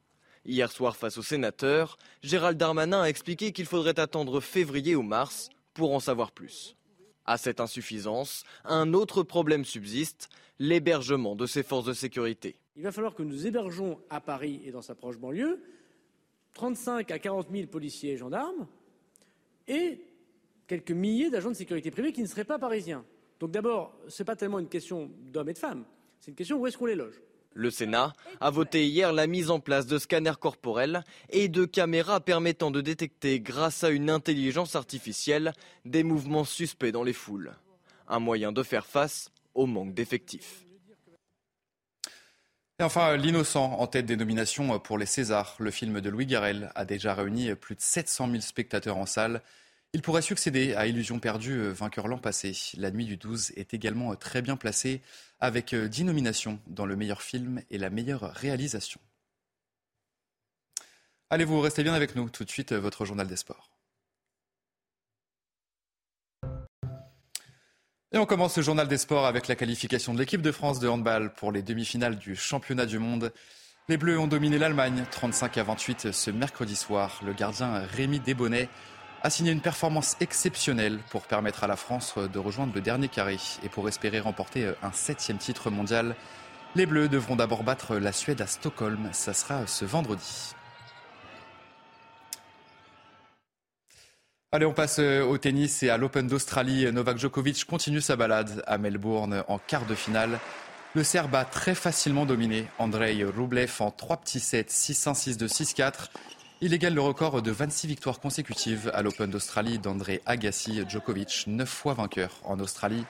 Hier 0.44 0.72
soir, 0.72 0.96
face 0.96 1.16
aux 1.16 1.22
sénateurs, 1.22 1.96
Gérald 2.24 2.58
Darmanin 2.58 3.02
a 3.02 3.08
expliqué 3.08 3.52
qu'il 3.52 3.66
faudrait 3.66 4.00
attendre 4.00 4.40
février 4.40 4.96
ou 4.96 5.02
mars 5.02 5.48
pour 5.72 5.94
en 5.94 6.00
savoir 6.00 6.32
plus. 6.32 6.74
À 7.24 7.38
cette 7.38 7.60
insuffisance, 7.60 8.42
un 8.64 8.94
autre 8.94 9.22
problème 9.22 9.64
subsiste, 9.64 10.28
l'hébergement 10.58 11.36
de 11.36 11.46
ces 11.46 11.62
forces 11.62 11.86
de 11.86 11.92
sécurité. 11.92 12.56
Il 12.74 12.82
va 12.82 12.90
falloir 12.90 13.14
que 13.14 13.22
nous 13.22 13.46
hébergeons 13.46 14.00
à 14.10 14.20
Paris 14.20 14.60
et 14.64 14.72
dans 14.72 14.82
sa 14.82 14.96
proche 14.96 15.18
banlieue 15.18 15.62
35 16.56 17.10
à 17.10 17.18
40 17.18 17.48
000 17.52 17.66
policiers 17.66 18.12
et 18.12 18.16
gendarmes 18.16 18.66
et 19.68 20.00
quelques 20.66 20.90
milliers 20.90 21.30
d'agents 21.30 21.50
de 21.50 21.54
sécurité 21.54 21.90
privée 21.90 22.12
qui 22.12 22.22
ne 22.22 22.26
seraient 22.26 22.44
pas 22.44 22.58
parisiens. 22.58 23.04
Donc 23.38 23.50
d'abord, 23.50 23.94
ce 24.08 24.22
n'est 24.22 24.24
pas 24.24 24.36
tellement 24.36 24.58
une 24.58 24.68
question 24.68 25.10
d'hommes 25.30 25.50
et 25.50 25.52
de 25.52 25.58
femmes, 25.58 25.84
c'est 26.18 26.30
une 26.30 26.36
question 26.36 26.58
où 26.58 26.66
est-ce 26.66 26.78
qu'on 26.78 26.86
les 26.86 26.94
loge? 26.94 27.20
Le 27.52 27.70
Sénat 27.70 28.12
a 28.40 28.50
voté 28.50 28.86
hier 28.86 29.12
la 29.12 29.26
mise 29.26 29.50
en 29.50 29.60
place 29.60 29.86
de 29.86 29.98
scanners 29.98 30.38
corporels 30.38 31.04
et 31.30 31.48
de 31.48 31.64
caméras 31.64 32.20
permettant 32.20 32.70
de 32.70 32.82
détecter, 32.82 33.40
grâce 33.40 33.82
à 33.82 33.90
une 33.90 34.10
intelligence 34.10 34.76
artificielle, 34.76 35.54
des 35.86 36.02
mouvements 36.02 36.44
suspects 36.44 36.92
dans 36.92 37.02
les 37.02 37.14
foules. 37.14 37.54
Un 38.08 38.18
moyen 38.18 38.52
de 38.52 38.62
faire 38.62 38.86
face 38.86 39.30
au 39.54 39.64
manque 39.64 39.94
d'effectifs. 39.94 40.65
Et 42.78 42.82
enfin, 42.82 43.16
L'innocent 43.16 43.72
en 43.72 43.86
tête 43.86 44.04
des 44.04 44.16
nominations 44.16 44.78
pour 44.78 44.98
les 44.98 45.06
Césars. 45.06 45.56
Le 45.58 45.70
film 45.70 46.02
de 46.02 46.10
Louis 46.10 46.26
Garrel 46.26 46.70
a 46.74 46.84
déjà 46.84 47.14
réuni 47.14 47.54
plus 47.54 47.74
de 47.74 47.80
700 47.80 48.28
000 48.30 48.40
spectateurs 48.42 48.98
en 48.98 49.06
salle. 49.06 49.42
Il 49.94 50.02
pourrait 50.02 50.20
succéder 50.20 50.74
à 50.74 50.86
Illusion 50.86 51.18
perdue, 51.18 51.70
vainqueur 51.70 52.06
l'an 52.06 52.18
passé. 52.18 52.52
La 52.76 52.90
nuit 52.90 53.06
du 53.06 53.16
12 53.16 53.52
est 53.56 53.72
également 53.72 54.14
très 54.14 54.42
bien 54.42 54.58
placée, 54.58 55.00
avec 55.40 55.74
10 55.74 56.04
nominations 56.04 56.60
dans 56.66 56.84
le 56.84 56.96
meilleur 56.96 57.22
film 57.22 57.62
et 57.70 57.78
la 57.78 57.88
meilleure 57.88 58.30
réalisation. 58.34 59.00
Allez, 61.30 61.46
vous 61.46 61.60
restez 61.60 61.82
bien 61.82 61.94
avec 61.94 62.14
nous. 62.14 62.28
Tout 62.28 62.44
de 62.44 62.50
suite, 62.50 62.74
votre 62.74 63.06
journal 63.06 63.26
des 63.26 63.36
sports. 63.36 63.75
Et 68.16 68.18
on 68.18 68.24
commence 68.24 68.56
le 68.56 68.62
journal 68.62 68.88
des 68.88 68.96
sports 68.96 69.26
avec 69.26 69.46
la 69.46 69.56
qualification 69.56 70.14
de 70.14 70.18
l'équipe 70.18 70.40
de 70.40 70.50
France 70.50 70.80
de 70.80 70.88
handball 70.88 71.34
pour 71.34 71.52
les 71.52 71.60
demi-finales 71.60 72.16
du 72.16 72.34
championnat 72.34 72.86
du 72.86 72.98
monde. 72.98 73.30
Les 73.90 73.98
Bleus 73.98 74.18
ont 74.18 74.26
dominé 74.26 74.56
l'Allemagne 74.56 75.04
35 75.10 75.58
à 75.58 75.62
28 75.64 76.12
ce 76.12 76.30
mercredi 76.30 76.76
soir. 76.76 77.20
Le 77.26 77.34
gardien 77.34 77.82
Rémi 77.94 78.18
Desbonnet 78.18 78.70
a 79.22 79.28
signé 79.28 79.52
une 79.52 79.60
performance 79.60 80.16
exceptionnelle 80.20 80.98
pour 81.10 81.26
permettre 81.26 81.62
à 81.62 81.66
la 81.66 81.76
France 81.76 82.14
de 82.16 82.38
rejoindre 82.38 82.72
le 82.74 82.80
dernier 82.80 83.08
carré 83.08 83.36
et 83.62 83.68
pour 83.68 83.86
espérer 83.86 84.18
remporter 84.18 84.72
un 84.82 84.92
septième 84.92 85.36
titre 85.36 85.68
mondial. 85.68 86.16
Les 86.74 86.86
Bleus 86.86 87.10
devront 87.10 87.36
d'abord 87.36 87.64
battre 87.64 87.96
la 87.96 88.12
Suède 88.12 88.40
à 88.40 88.46
Stockholm. 88.46 89.10
Ça 89.12 89.34
sera 89.34 89.66
ce 89.66 89.84
vendredi. 89.84 90.55
Allez, 94.56 94.64
on 94.64 94.72
passe 94.72 95.00
euh, 95.00 95.22
au 95.22 95.36
tennis 95.36 95.82
et 95.82 95.90
à 95.90 95.98
l'Open 95.98 96.28
d'Australie. 96.28 96.90
Novak 96.90 97.18
Djokovic 97.18 97.66
continue 97.66 98.00
sa 98.00 98.16
balade 98.16 98.64
à 98.66 98.78
Melbourne 98.78 99.44
en 99.48 99.58
quart 99.58 99.84
de 99.84 99.94
finale. 99.94 100.40
Le 100.94 101.04
Serbe 101.04 101.34
a 101.34 101.44
très 101.44 101.74
facilement 101.74 102.24
dominé 102.24 102.66
Andrei 102.78 103.22
Rublev 103.22 103.70
en 103.80 103.90
trois 103.90 104.16
petits 104.16 104.40
sets, 104.40 104.62
6-1, 104.70 105.12
6-2, 105.36 105.46
6-4. 105.46 105.92
Il 106.62 106.72
égale 106.72 106.94
le 106.94 107.02
record 107.02 107.42
de 107.42 107.50
26 107.50 107.86
victoires 107.86 108.18
consécutives 108.18 108.90
à 108.94 109.02
l'Open 109.02 109.28
d'Australie 109.28 109.78
d'André 109.78 110.22
Agassi. 110.24 110.82
Djokovic, 110.88 111.44
neuf 111.48 111.68
fois 111.68 111.92
vainqueur 111.92 112.30
en 112.44 112.58
Australie, 112.58 113.04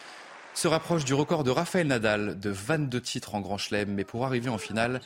se 0.53 0.67
rapproche 0.67 1.05
du 1.05 1.15
record 1.15 1.45
de 1.45 1.53
Rafael 1.53 1.87
Nadal 1.87 2.41
de 2.41 2.51
22 2.51 3.01
titres 3.01 3.37
en 3.37 3.41
Grand 3.41 3.57
Chelem. 3.57 3.95
Mais 3.95 4.03
pour 4.03 4.27
arriver 4.27 4.49
en 4.49 4.59
finale, 4.59 5.01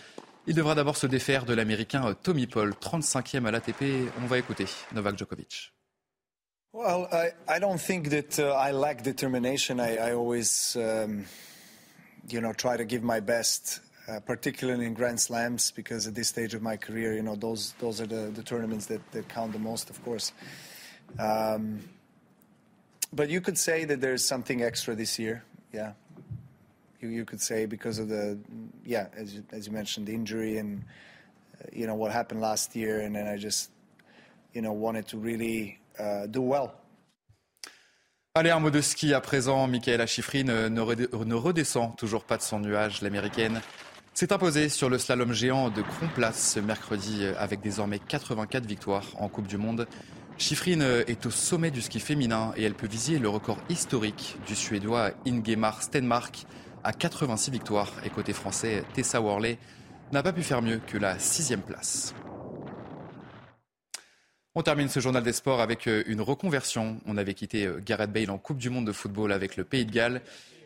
il 0.46 0.55
devra 0.55 0.74
d'abord 0.74 0.96
se 0.96 1.07
défaire 1.07 1.44
de 1.44 1.53
l'Américain 1.53 2.14
Tommy 2.22 2.46
Paul, 2.46 2.72
35e 2.81 3.44
à 3.44 3.50
l'ATP. 3.50 4.11
On 4.22 4.26
va 4.26 4.38
écouter 4.38 4.64
Novak 4.94 5.18
Djokovic. 5.18 5.74
Well, 6.72 7.09
I, 7.11 7.30
I 7.48 7.59
don't 7.59 7.80
think 7.80 8.11
that 8.11 8.38
uh, 8.38 8.52
I 8.52 8.70
lack 8.70 9.02
determination. 9.02 9.80
I, 9.80 9.96
I 9.96 10.14
always, 10.14 10.76
um, 10.76 11.24
you 12.28 12.40
know, 12.40 12.52
try 12.52 12.76
to 12.76 12.85
give 12.85 13.02
my 13.02 13.18
best, 13.18 13.80
uh, 14.06 14.20
particularly 14.20 14.87
in 14.87 14.94
Grand 14.94 15.18
Slams, 15.18 15.72
because 15.72 16.06
at 16.06 16.14
this 16.14 16.28
stage 16.28 16.54
of 16.54 16.62
my 16.62 16.76
career, 16.76 17.14
you 17.14 17.22
know, 17.22 17.35
those 17.35 17.74
those 17.80 18.00
are 18.00 18.06
the, 18.06 18.30
the 18.33 18.44
tournaments 18.44 18.87
that, 18.87 19.00
that 19.11 19.28
count 19.28 19.52
the 19.52 19.59
most, 19.59 19.90
of 19.90 20.00
course. 20.04 20.33
Um, 21.18 21.80
but 23.12 23.30
you 23.30 23.40
could 23.40 23.59
say 23.59 23.85
that 23.87 24.00
there's 24.00 24.24
something 24.24 24.62
extra 24.62 24.94
this 24.94 25.18
year, 25.18 25.42
yeah. 25.72 25.94
You, 27.00 27.09
you 27.09 27.24
could 27.24 27.40
say 27.40 27.66
because 27.66 27.98
of 27.98 28.09
the, 28.09 28.38
yeah, 28.85 29.09
as 29.16 29.35
you, 29.35 29.42
as 29.50 29.66
you 29.66 29.72
mentioned, 29.72 30.06
the 30.06 30.14
injury 30.14 30.59
and, 30.59 30.85
uh, 31.61 31.66
you 31.72 31.88
know, 31.88 31.96
what 31.96 32.12
happened 32.12 32.40
last 32.40 32.76
year, 32.76 33.00
and 33.00 33.16
then 33.16 33.26
I 33.26 33.38
just, 33.38 33.70
you 34.52 34.62
know, 34.62 34.72
wanted 34.72 35.09
to 35.09 35.18
really 35.18 35.80
well. 36.37 36.71
Allez, 38.35 38.51
un 38.51 38.61
mot 38.61 38.71
de 38.71 38.81
ski 38.81 39.13
à 39.13 39.21
présent. 39.21 39.67
Michaela 39.67 40.07
Schifrin 40.07 40.45
ne 40.69 41.35
redescend 41.35 41.97
toujours 41.97 42.25
pas 42.25 42.37
de 42.37 42.43
son 42.43 42.61
nuage. 42.61 43.03
L'américaine 43.03 43.61
s'est 44.15 44.33
imposée 44.33 44.69
sur 44.69 44.89
le 44.89 44.99
slalom 44.99 45.33
géant 45.33 45.69
de 45.71 45.83
Kronplatz 45.83 46.55
ce 46.55 46.61
mercredi 46.61 47.27
avec 47.39 47.61
désormais 47.61 47.99
84 47.99 48.67
victoires 48.67 49.07
en 49.19 49.29
Coupe 49.29 49.47
du 49.47 49.57
Monde. 49.57 49.89
Schifrin 50.39 50.81
est 50.81 51.27
au 51.27 51.31
sommet 51.31 51.71
du 51.71 51.83
ski 51.83 52.01
féminin 52.01 52.53
et 52.57 52.65
elle 52.65 52.75
peut 52.75 52.87
viser 52.87 53.19
le 53.19 53.29
record 53.29 53.59
historique 53.69 54.37
du 54.47 54.55
Suédois 54.55 55.11
Ingemar 55.27 55.83
Stenmark 55.83 56.47
à 56.83 56.93
86 56.93 57.51
victoires. 57.51 57.93
Et 58.05 58.11
côté 58.11 58.33
français, 58.33 58.85
Tessa 58.95 59.21
Worley 59.21 59.59
n'a 60.13 60.23
pas 60.23 60.33
pu 60.33 60.43
faire 60.43 60.63
mieux 60.63 60.81
que 60.87 60.99
la 60.99 61.19
sixième 61.19 61.63
place. 61.63 62.15
On 64.57 64.63
termine 64.65 64.89
ce 64.89 64.99
journal 64.99 65.23
des 65.23 65.33
sports 65.33 65.61
avec 65.61 65.87
euh, 65.87 66.03
une 66.07 66.21
reconversion. 66.21 67.01
On 67.07 67.17
avait 67.17 67.35
quitté 67.35 67.67
euh, 67.67 67.81
Gareth 67.87 68.11
Bale 68.11 68.31
en 68.33 68.39
Coupe 68.39 68.59
du 68.59 68.69
Monde 68.69 68.85
de 68.85 68.91
football 68.91 69.31
avec 69.31 69.57
le 69.57 69.63
Pays 69.63 69.87
de 69.87 69.93
Galles. 69.93 70.23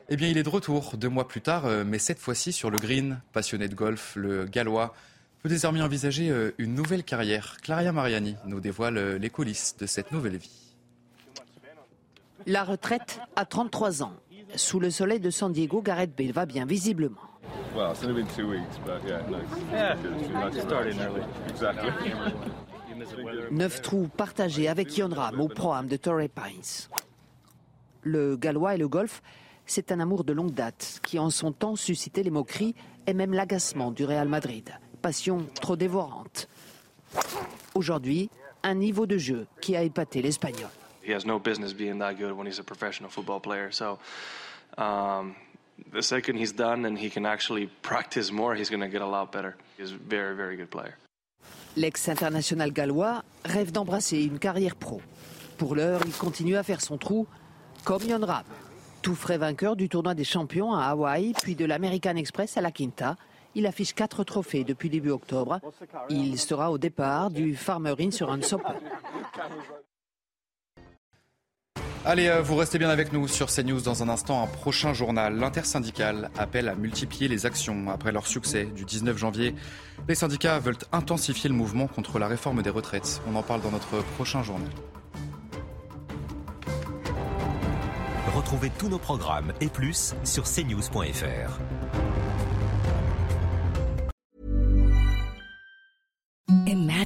Eh 0.09 0.17
bien, 0.17 0.29
il 0.29 0.39
est 0.39 0.43
de 0.43 0.49
retour 0.49 0.97
deux 0.97 1.11
mois 1.11 1.29
plus 1.29 1.43
tard, 1.43 1.67
euh, 1.67 1.85
mais 1.87 1.99
cette 1.99 2.19
fois-ci 2.19 2.53
sur 2.53 2.71
le 2.71 2.79
green. 2.79 3.21
Passionné 3.35 3.69
de 3.69 3.75
golf, 3.75 4.17
le 4.17 4.47
Gallois 4.47 4.95
peut 5.43 5.51
désormais 5.51 5.83
envisager 5.83 6.33
une 6.57 6.75
nouvelle 6.75 7.05
carrière. 7.05 7.59
Claria 7.63 7.93
Mariani 7.93 8.37
nous 8.47 8.61
dévoile 8.61 9.17
les 9.17 9.29
coulisses 9.29 9.77
de 9.77 9.85
cette 9.85 10.11
nouvelle 10.11 10.39
vie. 10.39 10.73
La 12.47 12.65
retraite 12.65 13.21
à 13.37 13.45
33 13.45 14.03
ans. 14.03 14.15
Sous 14.57 14.81
le 14.81 14.91
soleil 14.91 15.21
de 15.21 15.29
San 15.29 15.53
Diego, 15.53 15.83
Gareth 15.83 16.17
Bale 16.17 16.33
va 16.33 16.47
bien 16.47 16.65
visiblement. 16.65 17.21
Neuf 23.51 23.83
trous 23.83 24.09
partagés 24.09 24.69
avec 24.69 24.97
Yon 24.97 25.09
Ram 25.09 25.41
au 25.41 25.49
programme 25.49 25.87
de 25.87 25.97
Torrey 25.97 26.29
Pines. 26.29 26.89
Le 28.03 28.37
gallois 28.37 28.75
et 28.75 28.79
le 28.79 28.89
golf, 28.89 29.23
c'est 29.67 29.93
un 29.93 30.01
amour 30.01 30.25
de 30.25 30.33
longue 30.33 30.53
date 30.53 31.01
qui 31.05 31.19
en 31.19 31.31
son 31.31 31.53
temps 31.53 31.77
suscitait 31.77 32.23
les 32.23 32.31
moqueries 32.31 32.75
et 33.07 33.15
même 33.15 33.33
l'agacement 33.33 33.91
du 33.91 34.05
Real 34.05 34.29
Madrid. 34.29 34.71
Passion 35.01 35.47
trop 35.61 35.77
dévorante. 35.77 36.49
Aujourd'hui, 37.75 38.31
un 38.63 38.75
niveau 38.75 39.07
de 39.07 39.19
jeu 39.19 39.47
qui 39.61 39.77
a 39.77 39.83
épaté 39.83 40.23
l'Espagnol. 40.23 40.71
He 41.03 41.13
has 41.13 41.27
no 41.27 41.39
business 41.39 41.75
being 41.75 41.99
that 41.99 42.15
good 42.15 42.33
when 42.33 42.47
he's 42.47 42.59
a 42.59 42.65
professional 42.65 43.11
football 43.11 43.41
player. 43.41 43.71
So, 43.71 43.99
um, 44.79 45.35
the 45.93 46.03
second 46.03 46.39
he's 46.39 46.53
done 46.53 46.87
and 46.87 46.97
he 46.99 47.11
can 47.11 47.27
actually 47.27 47.69
practice 47.83 48.33
more, 48.33 48.55
he's 48.55 48.71
going 48.71 48.81
to 48.81 48.89
get 48.89 49.03
a 49.03 49.07
lot 49.07 49.31
better. 49.31 49.55
He's 49.77 49.93
a 49.93 49.97
very, 49.97 50.35
very 50.35 50.57
good 50.57 50.71
player. 50.71 50.97
L'ex-international 51.77 52.73
gallois 52.73 53.25
rêve 53.45 53.73
d'embrasser 53.73 54.23
une 54.23 54.39
carrière 54.39 54.77
pro. 54.77 55.01
Pour 55.59 55.75
l'heure, 55.75 56.01
il 56.07 56.13
continue 56.13 56.57
à 56.57 56.63
faire 56.63 56.81
son 56.81 56.99
trou 56.99 57.27
comme 57.85 58.03
Yon 58.03 58.25
Ram, 58.25 58.45
tout 59.03 59.15
frais 59.15 59.39
vainqueur 59.39 59.77
du 59.77 59.89
tournoi 59.89 60.15
des 60.15 60.25
champions 60.25 60.73
à 60.73 60.85
Hawaï, 60.87 61.33
puis 61.43 61.55
de 61.55 61.65
l'American 61.65 62.17
Express 62.17 62.57
à 62.57 62.61
la 62.61 62.71
Quinta. 62.71 63.17
Il 63.57 63.67
affiche 63.67 63.93
quatre 63.93 64.25
trophées 64.25 64.65
depuis 64.65 64.89
début 64.89 65.11
octobre. 65.11 65.61
Il 66.09 66.39
sera 66.39 66.71
au 66.73 66.79
départ 66.79 67.31
du 67.31 67.55
Farmer 67.55 67.95
Inn 67.99 68.11
sur 68.11 68.31
un 68.31 68.41
Open. 68.41 68.75
Allez, 72.07 72.29
euh, 72.29 72.43
vous 72.43 72.57
restez 72.57 72.79
bien 72.79 72.91
avec 72.91 73.15
nous 73.15 73.27
sur 73.29 73.47
CNews 73.47 73.81
dans 73.81 74.03
un 74.03 74.11
instant. 74.11 74.43
Un 74.43 74.47
prochain 74.47 74.93
journal. 74.93 75.39
L'intersyndicale 75.39 76.31
appelle 76.37 76.69
à 76.69 76.75
multiplier 76.75 77.29
les 77.29 77.47
actions 77.47 77.89
après 77.89 78.13
leur 78.13 78.27
succès 78.27 78.67
du 78.67 78.85
19 78.85 79.17
janvier. 79.17 79.55
Les 80.07 80.15
syndicats 80.15 80.59
veulent 80.59 80.77
intensifier 80.93 81.49
le 81.49 81.57
mouvement 81.57 81.87
contre 81.87 82.19
la 82.19 82.29
réforme 82.29 82.63
des 82.63 82.69
retraites. 82.69 83.23
On 83.27 83.35
en 83.37 83.43
parle 83.43 83.63
dans 83.63 83.71
notre 83.71 84.03
prochain 84.17 84.43
journal. 84.43 84.69
Retrouvez 88.37 88.71
tous 88.77 88.91
nos 88.91 88.99
programmes 88.99 89.55
et 89.63 89.69
plus 89.69 90.15
sur 90.25 90.45
cnews.fr. 90.45 91.59